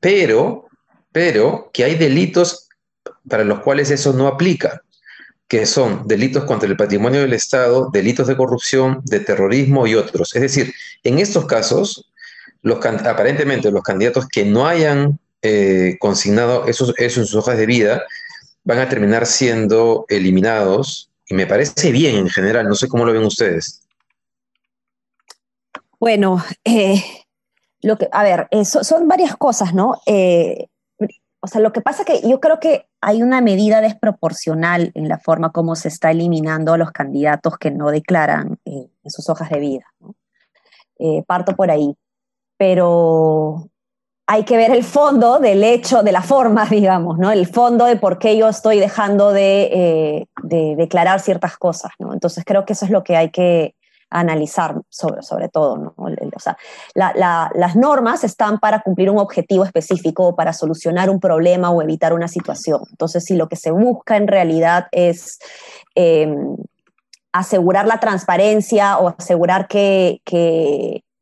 Pero, 0.00 0.68
pero 1.12 1.70
que 1.72 1.84
hay 1.84 1.96
delitos 1.96 2.68
para 3.28 3.44
los 3.44 3.60
cuales 3.60 3.90
eso 3.90 4.12
no 4.12 4.26
aplica, 4.26 4.82
que 5.46 5.66
son 5.66 6.06
delitos 6.06 6.44
contra 6.44 6.68
el 6.68 6.76
patrimonio 6.76 7.20
del 7.20 7.34
Estado, 7.34 7.90
delitos 7.92 8.26
de 8.28 8.36
corrupción, 8.36 9.02
de 9.04 9.20
terrorismo 9.20 9.86
y 9.86 9.94
otros. 9.94 10.34
Es 10.34 10.42
decir, 10.42 10.72
en 11.02 11.18
estos 11.18 11.46
casos, 11.46 12.10
los, 12.62 12.84
aparentemente 12.84 13.70
los 13.70 13.82
candidatos 13.82 14.26
que 14.28 14.44
no 14.44 14.66
hayan 14.66 15.18
eh, 15.42 15.96
consignado 15.98 16.66
eso, 16.66 16.94
eso 16.96 17.20
en 17.20 17.26
sus 17.26 17.34
hojas 17.34 17.58
de 17.58 17.66
vida 17.66 18.04
van 18.64 18.78
a 18.78 18.88
terminar 18.88 19.26
siendo 19.26 20.06
eliminados 20.08 21.09
y 21.30 21.34
me 21.34 21.46
parece 21.46 21.92
bien 21.92 22.16
en 22.16 22.28
general, 22.28 22.68
no 22.68 22.74
sé 22.74 22.88
cómo 22.88 23.04
lo 23.04 23.12
ven 23.12 23.24
ustedes. 23.24 23.86
Bueno, 26.00 26.42
eh, 26.64 27.02
lo 27.82 27.96
que, 27.96 28.08
a 28.10 28.24
ver, 28.24 28.48
eh, 28.50 28.64
son 28.64 29.06
varias 29.06 29.36
cosas, 29.36 29.72
¿no? 29.72 29.94
Eh, 30.06 30.66
o 31.38 31.46
sea, 31.46 31.60
lo 31.60 31.72
que 31.72 31.82
pasa 31.82 32.04
que 32.04 32.20
yo 32.28 32.40
creo 32.40 32.58
que 32.58 32.88
hay 33.00 33.22
una 33.22 33.40
medida 33.40 33.80
desproporcional 33.80 34.90
en 34.94 35.08
la 35.08 35.18
forma 35.18 35.52
como 35.52 35.76
se 35.76 35.88
está 35.88 36.10
eliminando 36.10 36.72
a 36.72 36.78
los 36.78 36.90
candidatos 36.90 37.56
que 37.58 37.70
no 37.70 37.90
declaran 37.90 38.58
en 38.64 38.90
sus 39.06 39.28
hojas 39.30 39.48
de 39.50 39.60
vida. 39.60 39.84
parto 41.26 41.54
por 41.56 41.70
ahí. 41.70 41.96
Pero 42.58 43.70
hay 44.32 44.44
que 44.44 44.56
ver 44.56 44.70
el 44.70 44.84
fondo 44.84 45.40
del 45.40 45.64
hecho, 45.64 46.04
de 46.04 46.12
la 46.12 46.22
forma, 46.22 46.64
digamos, 46.70 47.18
¿no? 47.18 47.32
El 47.32 47.48
fondo 47.48 47.86
de 47.86 47.96
por 47.96 48.20
qué 48.20 48.36
yo 48.36 48.48
estoy 48.48 48.78
dejando 48.78 49.32
de, 49.32 50.28
eh, 50.44 50.74
declarar 50.76 51.18
ciertas 51.18 51.56
cosas, 51.56 51.90
¿no? 51.98 52.12
Entonces 52.12 52.44
creo 52.46 52.64
que 52.64 52.74
eso 52.74 52.84
es 52.84 52.92
lo 52.92 53.02
que 53.02 53.16
hay 53.16 53.30
que 53.30 53.74
analizar 54.08 54.76
sobre, 54.88 55.48
todo, 55.48 55.78
¿no? 55.78 55.94
O 55.96 56.38
sea, 56.38 56.56
las 56.94 57.74
normas 57.74 58.22
están 58.22 58.60
para 58.60 58.82
cumplir 58.82 59.10
un 59.10 59.18
objetivo 59.18 59.64
específico, 59.64 60.36
para 60.36 60.52
solucionar 60.52 61.10
un 61.10 61.18
problema 61.18 61.70
o 61.70 61.82
evitar 61.82 62.12
una 62.12 62.28
situación. 62.28 62.82
Entonces, 62.90 63.24
si 63.24 63.34
lo 63.34 63.48
que 63.48 63.56
se 63.56 63.72
busca 63.72 64.16
en 64.16 64.28
realidad 64.28 64.86
es 64.92 65.40
em, 65.96 66.56
asegurar 67.32 67.88
la 67.88 67.98
transparencia 67.98 68.98
o 68.98 69.08
asegurar 69.08 69.66
que 69.66 70.20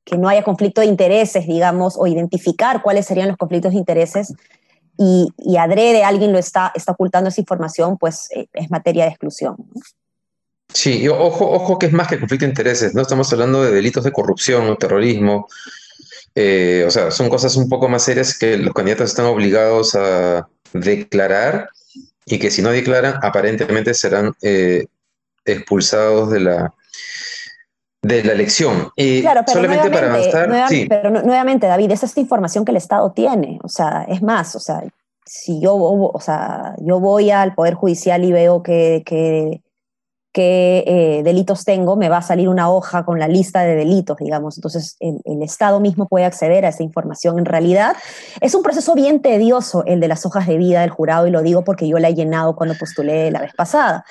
que 0.09 0.17
no 0.17 0.29
haya 0.29 0.43
conflicto 0.43 0.81
de 0.81 0.87
intereses, 0.87 1.47
digamos, 1.47 1.97
o 1.99 2.07
identificar 2.07 2.83
cuáles 2.83 3.07
serían 3.07 3.29
los 3.29 3.37
conflictos 3.37 3.73
de 3.73 3.79
intereses 3.79 4.33
y, 4.97 5.29
y 5.37 5.59
adrede 5.59 6.03
alguien 6.03 6.33
lo 6.33 6.39
está, 6.39 6.73
está 6.75 6.93
ocultando 6.93 7.29
esa 7.29 7.41
información, 7.41 7.99
pues 7.99 8.29
eh, 8.35 8.49
es 8.55 8.71
materia 8.71 9.05
de 9.05 9.11
exclusión. 9.11 9.57
Sí, 10.73 11.07
ojo, 11.09 11.51
ojo 11.51 11.79
que 11.79 11.87
es 11.87 11.93
más 11.93 12.09
que 12.09 12.19
conflicto 12.19 12.47
de 12.47 12.51
intereses, 12.51 12.95
no 12.95 13.03
estamos 13.03 13.31
hablando 13.33 13.63
de 13.63 13.71
delitos 13.71 14.05
de 14.05 14.13
corrupción 14.13 14.69
o 14.69 14.77
terrorismo, 14.77 15.47
eh, 16.35 16.85
o 16.87 16.91
sea, 16.91 17.11
son 17.11 17.29
cosas 17.29 17.57
un 17.57 17.69
poco 17.69 17.89
más 17.89 18.05
serias 18.05 18.37
que 18.39 18.57
los 18.57 18.73
candidatos 18.73 19.11
están 19.11 19.27
obligados 19.27 19.95
a 19.95 20.49
declarar 20.73 21.69
y 22.25 22.39
que 22.39 22.51
si 22.51 22.63
no 22.63 22.71
declaran, 22.71 23.15
aparentemente 23.23 23.93
serán 23.93 24.33
eh, 24.43 24.87
expulsados 25.45 26.31
de 26.31 26.41
la, 26.41 26.75
de 28.03 28.25
la 28.25 28.33
elección. 28.33 28.91
Y 28.97 29.23
claro, 29.23 29.43
pero 29.45 29.61
solamente 29.61 29.91
para 29.91 30.09
avanzar. 30.09 30.69
Pero 30.89 31.11
nuevamente, 31.11 31.67
David, 31.67 31.91
esa 31.91 32.07
es 32.07 32.17
la 32.17 32.23
información 32.23 32.65
que 32.65 32.71
el 32.71 32.77
Estado 32.77 33.13
tiene. 33.13 33.59
O 33.63 33.69
sea, 33.69 34.05
es 34.09 34.23
más, 34.23 34.55
o 34.55 34.61
sea, 34.61 34.83
si 35.25 35.61
yo, 35.61 35.75
o 35.75 36.21
sea, 36.21 36.75
yo 36.79 37.01
voy 37.01 37.31
al 37.31 37.55
Poder 37.55 37.75
Judicial 37.75 38.25
y 38.25 38.33
veo 38.33 38.63
que, 38.63 39.03
que 39.05 39.63
qué 40.39 40.85
eh, 40.87 41.23
delitos 41.25 41.65
tengo, 41.65 41.97
me 41.97 42.09
va 42.09 42.19
a 42.19 42.23
salir 42.23 42.49
una 42.49 42.71
hoja 42.71 43.05
con 43.05 43.19
la 43.19 43.27
lista 43.27 43.63
de 43.63 43.75
delitos, 43.75 44.19
digamos. 44.19 44.57
Entonces, 44.57 44.97
el, 45.01 45.43
Estado 45.43 45.81
mismo 45.81 46.07
puede 46.07 46.27
acceder 46.27 46.65
a 46.65 46.69
esa 46.69 46.85
información. 46.85 47.41
En 47.41 47.45
realidad, 47.45 47.97
es 48.41 48.55
un 48.55 48.63
proceso 48.63 48.95
bien 48.95 49.21
tedioso 49.21 49.83
el 49.85 49.99
de 49.99 50.07
las 50.07 50.25
hojas 50.27 50.47
de 50.47 50.57
vida 50.57 50.83
del 50.83 50.91
jurado, 50.91 51.27
y 51.27 51.33
lo 51.33 51.43
digo 51.43 51.65
porque 51.65 51.89
yo 51.89 51.99
la 51.99 52.11
he 52.11 52.15
llenado 52.15 52.55
cuando 52.55 52.77
postulé 52.79 53.33
la 53.33 53.41
vez 53.41 53.53
pasada. 53.53 54.05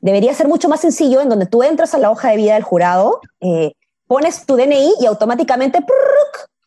Debería 0.00 0.32
ser 0.32 0.48
mucho 0.48 0.70
más 0.70 0.80
sencillo 0.80 1.20
en 1.20 1.28
donde 1.28 1.44
tú 1.44 1.62
entras 1.62 1.92
a 1.94 1.98
la 1.98 2.10
hoja 2.10 2.30
de 2.30 2.36
vida 2.36 2.54
del 2.54 2.62
jurado, 2.62 3.20
eh, 3.40 3.72
pones 4.06 4.46
tu 4.46 4.56
DNI 4.56 4.94
y 5.00 5.04
automáticamente 5.04 5.82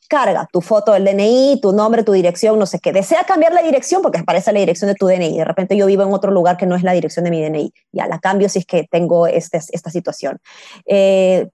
carga 0.09 0.47
tu 0.51 0.59
foto 0.59 0.91
del 0.91 1.05
DNI, 1.05 1.59
tu 1.61 1.71
nombre, 1.71 2.03
tu 2.03 2.11
dirección, 2.11 2.59
no 2.59 2.65
sé 2.65 2.79
qué. 2.79 2.91
Desea 2.91 3.23
cambiar 3.23 3.53
la 3.53 3.61
dirección 3.61 4.01
porque 4.01 4.19
aparece 4.19 4.51
la 4.51 4.59
dirección 4.59 4.89
de 4.89 4.95
tu 4.95 5.07
DNI. 5.07 5.37
De 5.37 5.45
repente 5.45 5.77
yo 5.77 5.85
vivo 5.85 6.03
en 6.03 6.11
otro 6.11 6.31
lugar 6.31 6.57
que 6.57 6.65
no 6.65 6.75
es 6.75 6.83
la 6.83 6.91
dirección 6.91 7.23
de 7.23 7.31
mi 7.31 7.41
DNI. 7.41 7.73
Ya 7.93 8.07
la 8.07 8.19
cambio 8.19 8.49
si 8.49 8.59
es 8.59 8.65
que 8.65 8.87
tengo 8.91 9.27
este, 9.27 9.61
esta 9.71 9.89
situación. 9.89 10.39
Eh, 10.85 11.47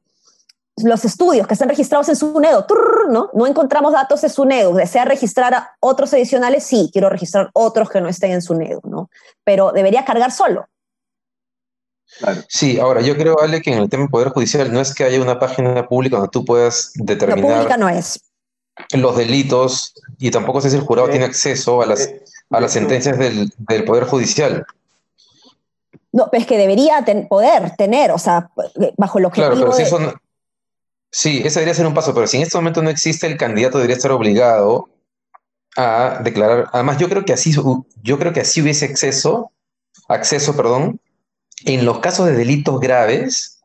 los 0.83 1.05
estudios 1.05 1.47
que 1.47 1.53
están 1.53 1.69
registrados 1.69 2.09
en 2.09 2.15
SUNEDO, 2.15 2.65
¿no? 3.09 3.29
No 3.33 3.47
encontramos 3.47 3.93
datos 3.93 4.21
de 4.21 4.29
SUNEDO. 4.29 4.73
¿Desea 4.73 5.05
registrar 5.05 5.53
a 5.53 5.75
otros 5.79 6.13
adicionales? 6.13 6.63
Sí, 6.63 6.89
quiero 6.91 7.09
registrar 7.09 7.49
otros 7.53 7.89
que 7.89 8.01
no 8.01 8.09
estén 8.09 8.31
en 8.31 8.41
SUNEDO, 8.41 8.81
¿no? 8.83 9.09
Pero 9.43 9.71
debería 9.71 10.03
cargar 10.03 10.31
solo. 10.31 10.67
Sí, 12.47 12.79
ahora 12.79 13.01
yo 13.01 13.15
creo, 13.17 13.39
Ale, 13.41 13.61
que 13.61 13.71
en 13.71 13.79
el 13.79 13.89
tema 13.89 14.03
del 14.03 14.09
Poder 14.09 14.29
Judicial 14.29 14.71
no 14.71 14.79
es 14.79 14.93
que 14.93 15.03
haya 15.03 15.21
una 15.21 15.39
página 15.39 15.87
pública 15.87 16.17
donde 16.17 16.31
tú 16.31 16.45
puedas 16.45 16.91
determinar. 16.95 17.49
La 17.49 17.57
pública 17.57 17.77
no 17.77 17.89
es. 17.89 18.19
Los 18.91 19.15
delitos 19.17 19.93
y 20.17 20.31
tampoco 20.31 20.61
sé 20.61 20.69
si 20.69 20.75
el 20.75 20.83
jurado 20.83 21.09
tiene 21.09 21.25
acceso 21.25 21.81
a 21.81 21.85
las, 21.85 22.09
a 22.49 22.59
las 22.59 22.73
sentencias 22.73 23.17
del, 23.17 23.51
Poder 23.85 24.05
Judicial. 24.05 24.65
No, 26.11 26.29
pero 26.31 26.41
es 26.41 26.47
que 26.47 26.57
debería 26.57 27.03
poder 27.29 27.75
tener, 27.77 28.11
o 28.11 28.17
sea, 28.17 28.49
bajo 28.97 29.19
lo 29.19 29.29
que 29.31 29.41
Claro, 29.41 29.55
pero 29.55 29.73
si 29.73 29.83
eso 29.83 29.99
Sí, 31.17 31.41
ese 31.45 31.59
debería 31.59 31.73
ser 31.73 31.88
un 31.88 31.93
paso, 31.93 32.13
pero 32.13 32.27
si 32.27 32.35
en 32.35 32.43
este 32.43 32.57
momento 32.57 32.81
no 32.81 32.89
existe, 32.89 33.25
el 33.25 33.38
candidato 33.38 33.77
debería 33.77 33.95
estar 33.95 34.11
obligado 34.11 34.89
a 35.77 36.19
declarar. 36.21 36.67
Además, 36.73 36.97
yo 36.97 37.07
creo 37.07 37.23
que 37.23 37.31
así, 37.31 37.55
yo 38.03 38.19
creo 38.19 38.33
que 38.33 38.41
así 38.41 38.61
hubiese 38.61 38.83
acceso, 38.83 39.53
acceso, 40.09 40.57
perdón, 40.57 40.99
en 41.63 41.85
los 41.85 41.99
casos 41.99 42.25
de 42.25 42.33
delitos 42.33 42.81
graves, 42.81 43.61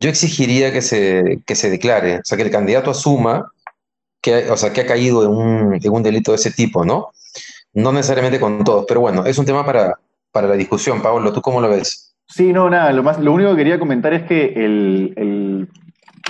yo 0.00 0.08
exigiría 0.08 0.72
que 0.72 0.80
se, 0.80 1.42
se 1.46 1.68
declare, 1.68 2.20
o 2.20 2.24
sea, 2.24 2.38
que 2.38 2.44
el 2.44 2.50
candidato 2.50 2.90
asuma 2.90 3.51
que, 4.22 4.50
o 4.50 4.56
sea, 4.56 4.72
que 4.72 4.82
ha 4.82 4.86
caído 4.86 5.24
en 5.24 5.30
un, 5.30 5.74
en 5.74 5.92
un 5.92 6.02
delito 6.02 6.30
de 6.32 6.36
ese 6.36 6.52
tipo, 6.52 6.84
¿no? 6.84 7.10
No 7.74 7.92
necesariamente 7.92 8.40
con 8.40 8.64
todos, 8.64 8.86
pero 8.88 9.00
bueno, 9.00 9.26
es 9.26 9.36
un 9.38 9.44
tema 9.44 9.66
para, 9.66 9.98
para 10.30 10.48
la 10.48 10.54
discusión. 10.54 11.02
Pablo, 11.02 11.32
¿tú 11.32 11.42
cómo 11.42 11.60
lo 11.60 11.68
ves? 11.68 12.14
Sí, 12.28 12.52
no, 12.52 12.70
nada, 12.70 12.92
lo, 12.92 13.02
más, 13.02 13.18
lo 13.18 13.32
único 13.32 13.50
que 13.50 13.56
quería 13.56 13.78
comentar 13.78 14.14
es 14.14 14.22
que 14.22 14.54
el 14.56 15.68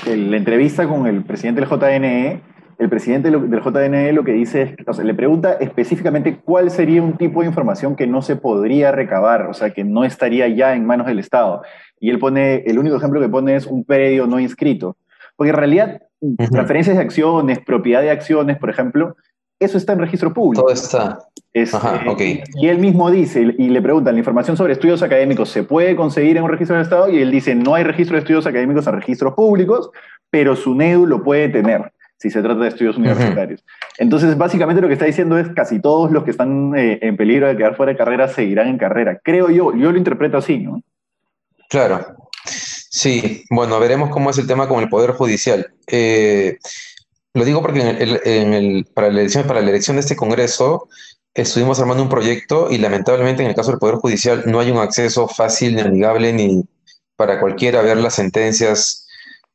la 0.07 0.37
entrevista 0.37 0.88
con 0.88 1.07
el 1.07 1.22
presidente 1.22 1.61
del 1.61 1.70
JNE, 1.70 2.40
el 2.78 2.88
presidente 2.88 3.31
del 3.31 3.61
JNE 3.61 4.12
lo 4.12 4.24
que 4.24 4.33
dice 4.33 4.62
es, 4.62 4.74
o 4.87 4.92
sea, 4.92 5.05
le 5.05 5.14
pregunta 5.14 5.52
específicamente 5.61 6.38
cuál 6.38 6.70
sería 6.70 7.02
un 7.02 7.16
tipo 7.16 7.40
de 7.40 7.46
información 7.46 7.94
que 7.94 8.07
no 8.07 8.22
se 8.22 8.37
podría 8.37 8.90
recabar, 8.90 9.46
o 9.46 9.55
sea, 9.55 9.70
que 9.70 9.85
no 9.85 10.05
estaría 10.05 10.48
ya 10.48 10.74
en 10.74 10.85
manos 10.85 11.07
del 11.07 11.20
Estado. 11.20 11.62
Y 12.00 12.11
él 12.11 12.18
pone, 12.18 12.64
el 12.66 12.78
único 12.78 12.96
ejemplo 12.96 13.20
que 13.20 13.28
pone 13.28 13.55
es 13.55 13.66
un 13.66 13.85
predio 13.85 14.26
no 14.26 14.40
inscrito. 14.40 14.96
Porque 15.36 15.50
en 15.50 15.56
realidad, 15.56 16.02
transferencias 16.50 16.96
de 16.96 17.02
acciones, 17.02 17.58
propiedad 17.60 18.02
de 18.02 18.10
acciones, 18.10 18.58
por 18.58 18.70
ejemplo, 18.70 19.16
eso 19.58 19.78
está 19.78 19.92
en 19.92 20.00
registro 20.00 20.32
público. 20.34 20.62
Todo 20.62 20.72
está. 20.72 21.18
Ajá, 21.72 22.02
okay. 22.10 22.42
Y 22.54 22.68
él 22.68 22.78
mismo 22.78 23.10
dice, 23.10 23.54
y 23.58 23.68
le 23.68 23.82
preguntan, 23.82 24.14
la 24.14 24.18
información 24.18 24.56
sobre 24.56 24.72
estudios 24.72 25.02
académicos 25.02 25.50
se 25.50 25.62
puede 25.62 25.94
conseguir 25.94 26.36
en 26.36 26.44
un 26.44 26.50
registro 26.50 26.76
del 26.76 26.84
Estado, 26.84 27.10
y 27.10 27.20
él 27.20 27.30
dice, 27.30 27.54
no 27.54 27.74
hay 27.74 27.84
registro 27.84 28.16
de 28.16 28.20
estudios 28.20 28.46
académicos 28.46 28.86
en 28.86 28.94
registros 28.94 29.34
públicos, 29.34 29.90
pero 30.30 30.56
su 30.56 30.74
NEDU 30.74 31.06
lo 31.06 31.22
puede 31.22 31.48
tener 31.48 31.92
si 32.16 32.30
se 32.30 32.40
trata 32.40 32.60
de 32.60 32.68
estudios 32.68 32.96
universitarios. 32.96 33.64
Entonces, 33.98 34.38
básicamente 34.38 34.80
lo 34.80 34.86
que 34.86 34.94
está 34.94 35.06
diciendo 35.06 35.36
es 35.38 35.48
casi 35.48 35.80
todos 35.80 36.12
los 36.12 36.22
que 36.22 36.30
están 36.30 36.72
eh, 36.76 37.00
en 37.02 37.16
peligro 37.16 37.48
de 37.48 37.56
quedar 37.56 37.74
fuera 37.74 37.92
de 37.92 37.98
carrera 37.98 38.28
seguirán 38.28 38.68
en 38.68 38.78
carrera. 38.78 39.20
Creo 39.22 39.50
yo, 39.50 39.74
yo 39.74 39.90
lo 39.90 39.98
interpreto 39.98 40.38
así, 40.38 40.58
¿no? 40.58 40.80
Claro. 41.68 42.21
Sí, 42.92 43.46
bueno, 43.48 43.81
veremos 43.81 44.11
cómo 44.11 44.28
es 44.28 44.37
el 44.37 44.46
tema 44.46 44.68
con 44.68 44.81
el 44.81 44.90
Poder 44.90 45.12
Judicial. 45.12 45.72
Eh, 45.87 46.59
lo 47.33 47.44
digo 47.46 47.62
porque 47.62 47.81
en 47.81 48.52
el, 48.52 48.85
para, 48.92 49.09
la 49.09 49.20
elección, 49.20 49.46
para 49.46 49.62
la 49.62 49.70
elección 49.70 49.96
de 49.96 50.00
este 50.00 50.14
Congreso 50.14 50.88
estuvimos 51.33 51.81
armando 51.81 52.02
un 52.02 52.11
proyecto 52.11 52.70
y 52.70 52.76
lamentablemente 52.76 53.42
en 53.42 53.48
el 53.48 53.55
caso 53.55 53.70
del 53.70 53.81
Poder 53.81 53.94
Judicial 53.96 54.42
no 54.44 54.61
hay 54.61 54.70
un 54.70 54.76
acceso 54.76 55.26
fácil 55.26 55.74
ni 55.74 55.81
amigable 55.81 56.35
ni 56.35 56.64
para 57.16 57.40
cualquiera 57.40 57.81
ver 57.81 57.96
las 57.96 58.14
sentencias 58.14 59.07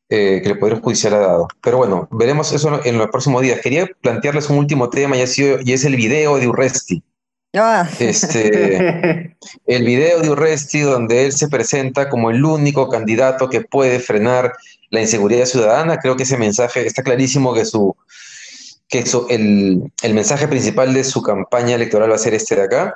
eh, 0.09 0.41
que 0.41 0.49
el 0.49 0.57
Poder 0.57 0.81
Judicial 0.81 1.13
ha 1.13 1.19
dado. 1.19 1.47
Pero 1.61 1.77
bueno, 1.77 2.07
veremos 2.09 2.51
eso 2.53 2.81
en 2.83 2.97
los 2.97 3.09
próximos 3.11 3.43
días. 3.43 3.61
Quería 3.61 3.87
plantearles 4.01 4.49
un 4.49 4.57
último 4.57 4.89
tema 4.89 5.15
y, 5.15 5.19
y 5.19 5.73
es 5.73 5.85
el 5.85 5.95
video 5.95 6.39
de 6.39 6.47
Urresti. 6.47 7.03
Ah. 7.55 7.87
Este, 7.99 9.26
el 9.67 9.83
video 9.83 10.21
de 10.21 10.29
Urresti 10.29 10.79
donde 10.79 11.25
él 11.25 11.33
se 11.33 11.49
presenta 11.49 12.09
como 12.09 12.31
el 12.31 12.43
único 12.43 12.89
candidato 12.89 13.49
que 13.49 13.61
puede 13.61 13.99
frenar 13.99 14.53
la 14.89 15.01
inseguridad 15.01 15.45
ciudadana. 15.45 15.99
Creo 15.99 16.15
que 16.15 16.23
ese 16.23 16.37
mensaje 16.37 16.87
está 16.87 17.03
clarísimo 17.03 17.53
que 17.53 17.65
su 17.65 17.95
que 18.87 19.03
el, 19.29 20.13
mensaje 20.13 20.47
principal 20.47 20.93
de 20.93 21.03
su 21.03 21.21
campaña 21.21 21.75
electoral 21.75 22.09
va 22.09 22.15
a 22.15 22.19
ser 22.19 22.33
este 22.33 22.55
de 22.55 22.61
acá, 22.63 22.95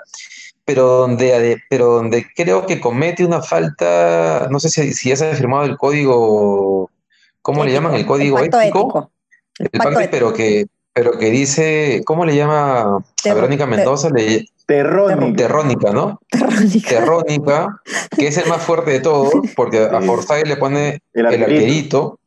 pero 0.63 0.87
donde, 0.87 1.61
pero 1.69 1.87
donde 1.87 2.25
creo 2.33 2.65
que 2.65 2.79
comete 2.79 3.25
una 3.25 3.41
falta, 3.41 4.47
no 4.49 4.57
sé 4.61 4.69
si, 4.69 4.93
si 4.93 5.09
ya 5.09 5.17
se 5.17 5.29
ha 5.29 5.35
firmado 5.35 5.65
el 5.65 5.75
código, 5.77 6.89
¿cómo 7.41 7.65
le 7.65 7.73
llaman? 7.73 7.95
El 7.95 8.05
código 8.05 8.39
ético. 8.39 9.11
El, 9.59 9.69
pacto, 9.71 9.99
pero 10.09 10.33
que 10.33 10.65
pero 10.93 11.17
que 11.17 11.29
dice, 11.29 12.01
¿cómo 12.05 12.25
le 12.25 12.35
llama 12.35 12.97
a 12.97 13.33
Verónica 13.33 13.65
Mendoza? 13.65 14.09
Le, 14.09 14.45
Terrónica. 14.71 15.35
Terrónica, 15.35 15.91
¿no? 15.91 16.21
Terrónica. 16.29 16.89
Terrónica, 16.89 17.81
que 18.17 18.27
es 18.27 18.37
el 18.37 18.47
más 18.47 18.61
fuerte 18.61 18.91
de 18.91 18.99
todos, 19.01 19.33
porque 19.53 19.79
a 19.79 20.01
Forsyth 20.01 20.47
le 20.47 20.55
pone 20.55 21.01
el, 21.13 21.25
arquerito, 21.25 22.19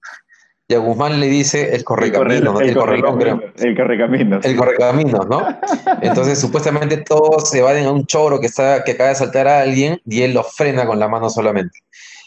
y 0.69 0.75
a 0.75 0.79
Guzmán 0.79 1.21
le 1.21 1.29
dice 1.29 1.75
el 1.75 1.85
correcamino, 1.85 2.53
¿no? 2.53 2.61
El, 2.61 2.75
correcamino, 2.75 3.41
el 3.57 3.77
correcamino. 3.77 4.41
El 4.43 4.57
correcamino, 4.57 5.21
¿no? 5.29 5.59
Entonces, 6.03 6.39
supuestamente 6.39 6.99
todos 6.99 7.49
se 7.49 7.63
van 7.63 7.83
a 7.83 7.91
un 7.91 8.05
choro 8.05 8.39
que, 8.41 8.47
está, 8.47 8.85
que 8.85 8.93
acaba 8.93 9.09
de 9.09 9.15
saltar 9.15 9.49
a 9.49 9.61
alguien 9.61 10.01
y 10.05 10.21
él 10.21 10.35
lo 10.35 10.45
frena 10.45 10.85
con 10.85 10.99
la 10.99 11.09
mano 11.09 11.31
solamente. 11.31 11.79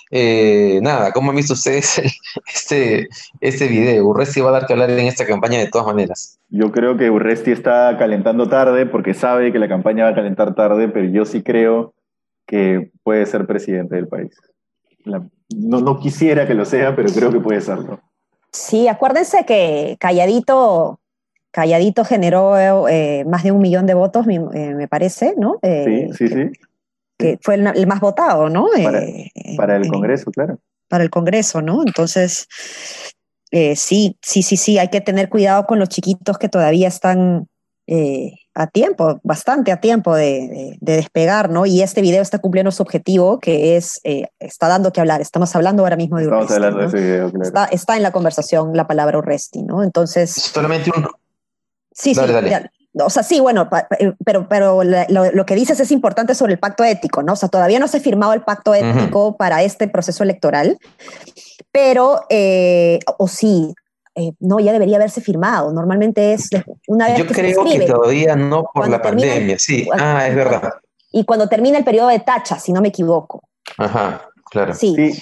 Eh, 0.09 0.79
nada, 0.81 1.11
¿cómo 1.11 1.31
han 1.31 1.35
visto 1.35 1.53
ustedes 1.53 2.01
este, 2.53 3.09
este 3.41 3.67
video? 3.67 4.05
Urresti 4.05 4.41
va 4.41 4.49
a 4.49 4.53
dar 4.53 4.65
que 4.65 4.73
hablar 4.73 4.89
en 4.91 5.07
esta 5.07 5.25
campaña 5.25 5.59
de 5.59 5.67
todas 5.67 5.87
maneras. 5.87 6.39
Yo 6.49 6.71
creo 6.71 6.97
que 6.97 7.09
Urresti 7.09 7.51
está 7.51 7.95
calentando 7.97 8.47
tarde 8.47 8.85
porque 8.85 9.13
sabe 9.13 9.51
que 9.51 9.59
la 9.59 9.67
campaña 9.67 10.05
va 10.05 10.11
a 10.11 10.15
calentar 10.15 10.55
tarde, 10.55 10.87
pero 10.87 11.07
yo 11.07 11.25
sí 11.25 11.43
creo 11.43 11.93
que 12.45 12.91
puede 13.03 13.25
ser 13.25 13.45
presidente 13.45 13.95
del 13.95 14.07
país. 14.07 14.33
no, 15.05 15.81
no 15.81 15.99
quisiera 15.99 16.47
que 16.47 16.53
lo 16.53 16.65
sea, 16.65 16.95
pero 16.95 17.09
creo 17.09 17.31
que 17.31 17.39
puede 17.39 17.61
serlo. 17.61 17.99
Sí, 18.51 18.87
acuérdense 18.87 19.45
que 19.45 19.97
Calladito, 19.99 20.99
Calladito 21.51 22.05
generó 22.05 22.87
eh, 22.87 23.25
más 23.27 23.43
de 23.43 23.51
un 23.51 23.59
millón 23.59 23.85
de 23.85 23.93
votos, 23.93 24.25
me, 24.25 24.35
eh, 24.35 24.87
parece, 24.89 25.35
¿no? 25.37 25.59
sí, 25.61 26.09
sí, 26.13 26.27
sí 26.29 26.51
que 27.17 27.39
fue 27.41 27.55
el, 27.55 27.87
más 27.87 27.99
votado, 27.99 28.49
¿no? 28.49 28.67
Para, 29.57 29.77
el 29.77 29.87
Congreso, 29.87 30.31
claro. 30.31 30.59
Para 30.87 31.03
el 31.03 31.09
Congreso, 31.09 31.61
¿no? 31.61 31.81
Entonces, 31.85 32.47
eh, 33.51 33.75
sí, 33.75 34.17
sí, 34.21 34.43
sí, 34.43 34.57
sí, 34.57 34.77
hay 34.77 34.89
que 34.89 35.01
tener 35.01 35.29
cuidado 35.29 35.65
con 35.65 35.79
los 35.79 35.89
chiquitos 35.89 36.37
que 36.37 36.49
todavía 36.49 36.87
están 36.87 37.47
eh, 37.87 38.33
a 38.53 38.67
tiempo, 38.67 39.19
bastante 39.23 39.71
a 39.71 39.79
tiempo 39.79 40.15
de, 40.15 40.77
despegar, 40.81 41.49
¿no? 41.49 41.65
Y 41.65 41.81
este 41.81 42.01
video 42.01 42.21
está 42.21 42.39
cumpliendo 42.39 42.71
su 42.71 42.83
objetivo, 42.83 43.39
que 43.39 43.77
es, 43.77 43.99
eh, 44.03 44.27
está 44.39 44.67
dando 44.67 44.91
que 44.91 44.99
hablar. 44.99 45.21
Estamos 45.21 45.55
hablando 45.55 45.83
ahora 45.83 45.95
mismo 45.95 46.17
de 46.17 46.23
Estamos 46.23 46.51
hablando 46.51 46.79
de 46.79 46.85
ese 46.87 46.99
video, 46.99 47.31
claro. 47.31 47.45
Está, 47.45 47.65
está, 47.65 47.97
en 47.97 48.03
la 48.03 48.11
conversación 48.11 48.75
la 48.75 48.87
palabra 48.87 49.17
Urresti, 49.17 49.63
¿no? 49.63 49.83
Entonces... 49.83 50.31
Solamente 50.31 50.91
un... 50.95 51.07
Sí, 51.91 52.13
sí, 52.13 52.21
dale 52.21 52.69
o 53.05 53.09
sea, 53.09 53.23
sí, 53.23 53.39
bueno, 53.39 53.69
eh, 53.99 54.13
pero, 54.25 54.47
pero 54.47 54.81
lo, 54.83 55.45
que 55.45 55.55
dices 55.55 55.79
es 55.79 55.91
importante 55.91 56.35
sobre 56.35 56.53
el 56.53 56.59
pacto 56.59 56.83
ético, 56.83 57.23
¿no? 57.23 57.33
O 57.33 57.35
sea, 57.35 57.49
todavía 57.49 57.79
no 57.79 57.87
se 57.87 57.97
ha 57.97 57.99
firmado 58.01 58.33
el 58.33 58.41
pacto 58.41 58.73
ético 58.73 59.37
para 59.37 59.63
este 59.63 59.87
proceso 59.87 60.23
electoral, 60.23 60.77
pero, 61.71 62.21
eh, 62.29 62.99
o 63.17 63.27
sí, 63.27 63.73
eh, 64.15 64.33
no, 64.39 64.59
ya 64.59 64.73
debería 64.73 64.97
haberse 64.97 65.21
firmado. 65.21 65.71
Normalmente 65.71 66.33
es 66.33 66.49
una 66.87 67.07
vez 67.07 67.19
Yo 67.19 67.27
creo 67.27 67.63
que 67.63 67.85
todavía 67.85 68.35
no 68.35 68.65
por 68.73 68.89
la 68.89 69.01
pandemia, 69.01 69.59
sí. 69.59 69.87
Ah, 69.93 70.27
es 70.27 70.35
verdad. 70.35 70.73
Y 71.11 71.23
cuando 71.23 71.47
termina 71.47 71.77
el 71.77 71.83
periodo 71.83 72.07
de 72.07 72.19
tacha, 72.19 72.59
si 72.59 72.73
no 72.73 72.81
me 72.81 72.87
equivoco. 72.87 73.43
Ajá. 73.77 74.29
Claro. 74.49 74.73
Sí. 74.73 75.13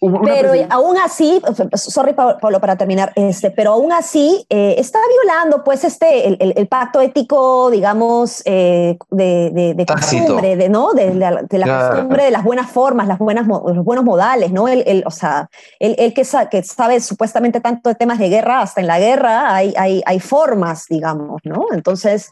pero 0.00 0.52
aún 0.70 0.96
así, 0.98 1.40
sorry 1.74 2.12
Pablo 2.14 2.60
para 2.60 2.76
terminar, 2.76 3.12
este, 3.14 3.50
pero 3.50 3.72
aún 3.72 3.92
así 3.92 4.44
eh, 4.48 4.74
está 4.78 4.98
violando 5.08 5.62
pues 5.62 5.84
este, 5.84 6.26
el, 6.42 6.66
pacto 6.66 7.00
ético, 7.00 7.70
digamos, 7.70 8.42
eh, 8.44 8.96
de, 9.10 9.74
de, 9.76 9.86
costumbre, 9.86 10.56
de, 10.56 10.68
¿no? 10.68 10.92
de, 10.92 11.14
la, 11.14 11.40
costumbre, 11.40 12.24
de 12.24 12.30
las 12.30 12.42
buenas 12.42 12.70
formas, 12.70 13.06
las 13.06 13.18
buenas, 13.18 13.46
los 13.46 13.84
buenos 13.84 14.04
modales, 14.04 14.50
¿no? 14.50 14.66
El, 14.66 15.04
o 15.06 15.10
sea, 15.10 15.48
el, 15.78 16.14
que, 16.14 16.26
que, 16.50 16.62
sabe 16.62 17.00
supuestamente 17.00 17.60
tanto 17.60 17.90
de 17.90 17.94
temas 17.94 18.18
de 18.18 18.28
guerra, 18.28 18.62
hasta 18.62 18.80
en 18.80 18.86
la 18.86 18.98
guerra 18.98 19.54
hay, 19.54 19.74
hay, 19.76 20.02
hay 20.04 20.20
formas, 20.20 20.86
digamos, 20.88 21.40
¿no? 21.44 21.66
Entonces, 21.72 22.30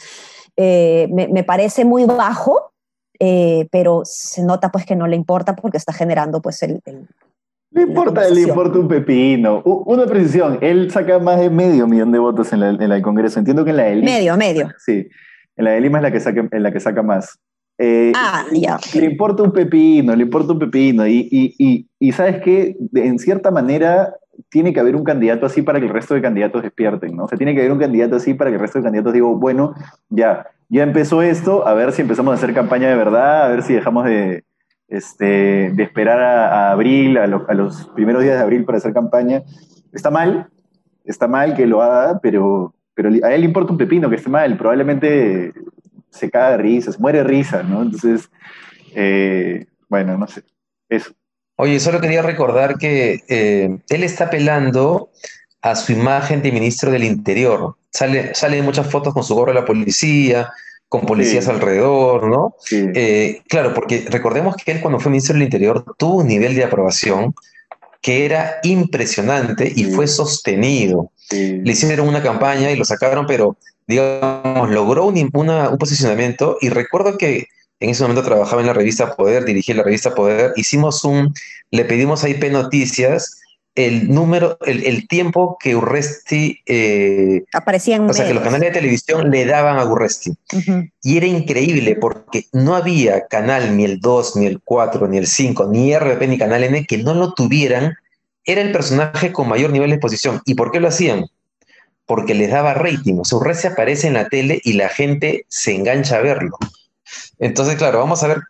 eh, 0.56 1.08
me, 1.10 1.28
me 1.28 1.44
parece 1.44 1.84
muy 1.84 2.04
bajo 2.04 2.71
eh, 3.24 3.68
pero 3.70 4.02
se 4.04 4.42
nota 4.42 4.72
pues 4.72 4.84
que 4.84 4.96
no 4.96 5.06
le 5.06 5.14
importa 5.14 5.54
porque 5.54 5.76
está 5.76 5.92
generando 5.92 6.42
pues 6.42 6.60
el, 6.64 6.80
Le 7.70 7.82
importa, 7.82 8.28
le 8.28 8.40
importa 8.40 8.80
un 8.80 8.88
pepino. 8.88 9.62
Una 9.62 10.06
precisión, 10.06 10.58
él 10.60 10.90
saca 10.90 11.20
más 11.20 11.38
de 11.38 11.48
medio 11.48 11.86
millón 11.86 12.10
de 12.10 12.18
votos 12.18 12.52
en, 12.52 12.58
la, 12.58 12.70
en 12.70 12.82
el 12.82 13.00
Congreso. 13.00 13.38
Entiendo 13.38 13.64
que 13.64 13.70
en 13.70 13.76
la 13.76 13.84
de 13.84 13.94
Lima. 13.94 14.10
Medio, 14.10 14.36
medio. 14.36 14.70
Sí, 14.84 15.06
en 15.56 15.64
la 15.64 15.70
de 15.70 15.80
Lima 15.80 15.98
es 15.98 16.02
la 16.02 16.10
que 16.10 16.18
saca, 16.18 16.48
en 16.50 16.62
la 16.64 16.72
que 16.72 16.80
saca 16.80 17.00
más. 17.04 17.38
Eh, 17.78 18.10
ah, 18.16 18.44
ya. 18.52 18.80
Le 18.92 19.04
importa 19.04 19.44
un 19.44 19.52
pepino, 19.52 20.16
le 20.16 20.24
importa 20.24 20.52
un 20.52 20.58
pepino. 20.58 21.06
Y, 21.06 21.28
y, 21.30 21.54
y, 21.58 21.86
y 22.00 22.10
sabes 22.10 22.42
que, 22.42 22.76
en 22.92 23.20
cierta 23.20 23.52
manera, 23.52 24.16
tiene 24.48 24.72
que 24.72 24.80
haber 24.80 24.96
un 24.96 25.04
candidato 25.04 25.46
así 25.46 25.62
para 25.62 25.78
que 25.78 25.86
el 25.86 25.92
resto 25.92 26.14
de 26.14 26.22
candidatos 26.22 26.64
despierten, 26.64 27.14
¿no? 27.14 27.26
O 27.26 27.28
sea, 27.28 27.38
tiene 27.38 27.54
que 27.54 27.60
haber 27.60 27.70
un 27.70 27.78
candidato 27.78 28.16
así 28.16 28.34
para 28.34 28.50
que 28.50 28.56
el 28.56 28.60
resto 28.62 28.80
de 28.80 28.84
candidatos 28.84 29.12
diga, 29.12 29.26
bueno, 29.28 29.74
ya, 30.10 30.44
ya 30.72 30.84
empezó 30.84 31.20
esto, 31.20 31.68
a 31.68 31.74
ver 31.74 31.92
si 31.92 32.00
empezamos 32.00 32.32
a 32.32 32.36
hacer 32.36 32.54
campaña 32.54 32.88
de 32.88 32.96
verdad, 32.96 33.44
a 33.44 33.48
ver 33.48 33.62
si 33.62 33.74
dejamos 33.74 34.06
de, 34.06 34.44
este, 34.88 35.70
de 35.70 35.82
esperar 35.82 36.18
a, 36.18 36.70
abril, 36.70 37.18
a, 37.18 37.26
los 37.26 37.90
primeros 37.94 38.22
días 38.22 38.36
de 38.36 38.42
abril 38.42 38.64
para 38.64 38.78
hacer 38.78 38.94
campaña. 38.94 39.42
Está 39.92 40.10
mal, 40.10 40.48
está 41.04 41.28
mal 41.28 41.54
que 41.54 41.66
lo 41.66 41.82
haga, 41.82 42.20
pero, 42.22 42.74
pero 42.94 43.10
a 43.22 43.34
él 43.34 43.42
le 43.42 43.46
importa 43.46 43.72
un 43.72 43.76
pepino 43.76 44.08
que 44.08 44.16
esté 44.16 44.30
mal, 44.30 44.56
probablemente 44.56 45.52
se 46.08 46.30
caga 46.30 46.52
de 46.52 46.56
risa, 46.58 46.90
se 46.90 46.98
muere 46.98 47.18
de 47.18 47.24
risa, 47.24 47.62
¿no? 47.62 47.82
Entonces, 47.82 48.30
eh, 48.94 49.66
bueno, 49.90 50.16
no 50.16 50.26
sé, 50.26 50.42
eso. 50.88 51.12
Oye, 51.56 51.80
solo 51.80 52.00
quería 52.00 52.22
recordar 52.22 52.78
que 52.78 53.20
eh, 53.28 53.78
él 53.90 54.04
está 54.04 54.24
apelando 54.24 55.10
a 55.60 55.76
su 55.76 55.92
imagen 55.92 56.40
de 56.40 56.50
ministro 56.50 56.90
del 56.90 57.04
Interior. 57.04 57.76
Sale, 57.92 58.34
sale 58.34 58.58
en 58.58 58.64
muchas 58.64 58.90
fotos 58.90 59.12
con 59.12 59.22
su 59.22 59.34
gorro 59.34 59.52
de 59.52 59.60
la 59.60 59.66
policía, 59.66 60.50
con 60.88 61.02
policías 61.02 61.48
alrededor, 61.48 62.28
¿no? 62.28 62.54
Eh, 62.70 63.42
claro, 63.48 63.72
porque 63.74 64.04
recordemos 64.08 64.56
que 64.56 64.72
él 64.72 64.80
cuando 64.80 65.00
fue 65.00 65.10
ministro 65.10 65.34
del 65.34 65.44
Interior 65.44 65.84
tuvo 65.96 66.16
un 66.16 66.26
nivel 66.26 66.54
de 66.54 66.64
aprobación 66.64 67.34
que 68.02 68.24
era 68.26 68.58
impresionante 68.62 69.72
y 69.74 69.84
fue 69.84 70.06
sostenido. 70.06 71.10
Le 71.30 71.72
hicieron 71.72 72.08
una 72.08 72.22
campaña 72.22 72.70
y 72.70 72.76
lo 72.76 72.84
sacaron, 72.84 73.26
pero 73.26 73.56
digamos, 73.86 74.70
logró 74.70 75.06
un, 75.06 75.30
un 75.32 75.78
posicionamiento. 75.78 76.58
Y 76.60 76.68
recuerdo 76.68 77.16
que 77.16 77.46
en 77.80 77.90
ese 77.90 78.02
momento 78.02 78.22
trabajaba 78.22 78.60
en 78.60 78.66
la 78.66 78.74
revista 78.74 79.16
Poder, 79.16 79.44
dirigí 79.44 79.72
la 79.72 79.82
revista 79.82 80.14
Poder, 80.14 80.52
hicimos 80.56 81.04
un, 81.04 81.32
le 81.70 81.84
pedimos 81.84 82.22
a 82.22 82.28
IP 82.28 82.50
Noticias 82.50 83.40
el 83.74 84.12
número, 84.12 84.58
el, 84.66 85.08
tiempo 85.08 85.56
que 85.58 85.74
Urresti... 85.74 86.60
Eh, 86.66 87.44
Aparecía 87.54 87.96
en 87.96 88.08
O 88.08 88.12
sea, 88.12 88.26
que 88.26 88.34
los 88.34 88.42
canales 88.42 88.68
de 88.68 88.80
televisión 88.80 89.30
le 89.30 89.46
daban 89.46 89.78
a 89.78 89.84
Urresti. 89.84 90.34
Y 91.02 91.16
era 91.16 91.26
increíble 91.26 91.96
porque 91.96 92.46
no 92.52 92.76
había 92.76 93.26
canal 93.28 93.76
ni 93.76 93.84
el 93.84 94.00
2, 94.00 94.36
ni 94.36 94.46
el 94.46 94.60
4, 94.60 95.08
ni 95.08 95.18
el 95.18 95.26
5, 95.26 95.68
ni 95.70 95.94
RP, 95.96 96.28
ni 96.28 96.38
Canal 96.38 96.64
N 96.64 96.84
que 96.86 96.98
no 96.98 97.14
lo 97.14 97.32
tuvieran. 97.32 97.94
Era 98.44 98.60
el 98.60 98.72
personaje 98.72 99.32
con 99.32 99.48
mayor 99.48 99.70
nivel 99.70 99.90
de 99.90 99.96
exposición. 99.96 100.42
¿Y 100.44 100.54
por 100.54 100.70
qué 100.70 100.80
lo 100.80 100.88
hacían? 100.88 101.26
Porque 102.04 102.34
les 102.34 102.50
daba 102.50 102.74
rating. 102.74 103.20
O 103.20 103.24
sea, 103.24 103.38
Urresti 103.38 103.68
aparece 103.68 104.08
en 104.08 104.14
la 104.14 104.28
tele 104.28 104.60
y 104.64 104.74
la 104.74 104.90
gente 104.90 105.46
se 105.48 105.74
engancha 105.74 106.16
a 106.16 106.20
verlo. 106.20 106.58
Entonces, 107.38 107.76
claro, 107.76 108.00
vamos 108.00 108.22
a 108.22 108.28
ver 108.28 108.42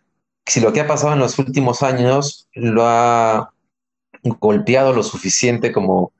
si 0.45 0.59
lo 0.59 0.73
que 0.73 0.81
ha 0.81 0.87
pasado 0.87 1.13
en 1.13 1.19
los 1.19 1.39
últimos 1.39 1.81
años 1.81 2.49
lo 2.53 2.85
ha 2.85 3.52
golpeado 4.23 4.93
lo 4.93 5.03
suficiente 5.03 5.71
como, 5.71 6.11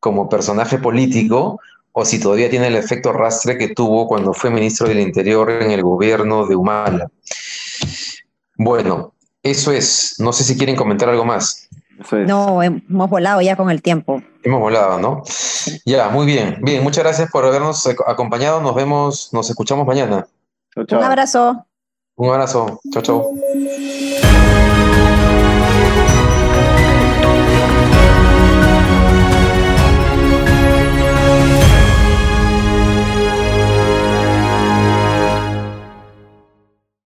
como 0.00 0.28
personaje 0.28 0.78
político 0.78 1.60
o 1.92 2.04
si 2.04 2.18
todavía 2.18 2.50
tiene 2.50 2.68
el 2.68 2.76
efecto 2.76 3.12
rastre 3.12 3.58
que 3.58 3.68
tuvo 3.68 4.08
cuando 4.08 4.32
fue 4.32 4.50
ministro 4.50 4.88
del 4.88 5.00
Interior 5.00 5.50
en 5.50 5.70
el 5.70 5.82
gobierno 5.82 6.46
de 6.46 6.56
Humala. 6.56 7.10
Bueno, 8.56 9.12
eso 9.42 9.72
es. 9.72 10.16
No 10.18 10.32
sé 10.32 10.44
si 10.44 10.56
quieren 10.56 10.76
comentar 10.76 11.08
algo 11.08 11.24
más. 11.24 11.68
No, 12.26 12.62
hemos 12.62 13.10
volado 13.10 13.40
ya 13.42 13.56
con 13.56 13.70
el 13.70 13.82
tiempo. 13.82 14.22
Hemos 14.42 14.60
volado, 14.60 14.98
¿no? 14.98 15.22
Ya, 15.84 16.08
muy 16.08 16.26
bien. 16.26 16.58
Bien, 16.62 16.82
muchas 16.82 17.04
gracias 17.04 17.30
por 17.30 17.44
habernos 17.44 17.86
acompañado. 18.06 18.60
Nos 18.60 18.74
vemos, 18.74 19.28
nos 19.32 19.48
escuchamos 19.50 19.86
mañana. 19.86 20.26
Un 20.74 21.04
abrazo. 21.04 21.66
Un 22.16 22.30
abrazo. 22.30 22.80
Chao, 22.92 23.02
chao. 23.02 23.26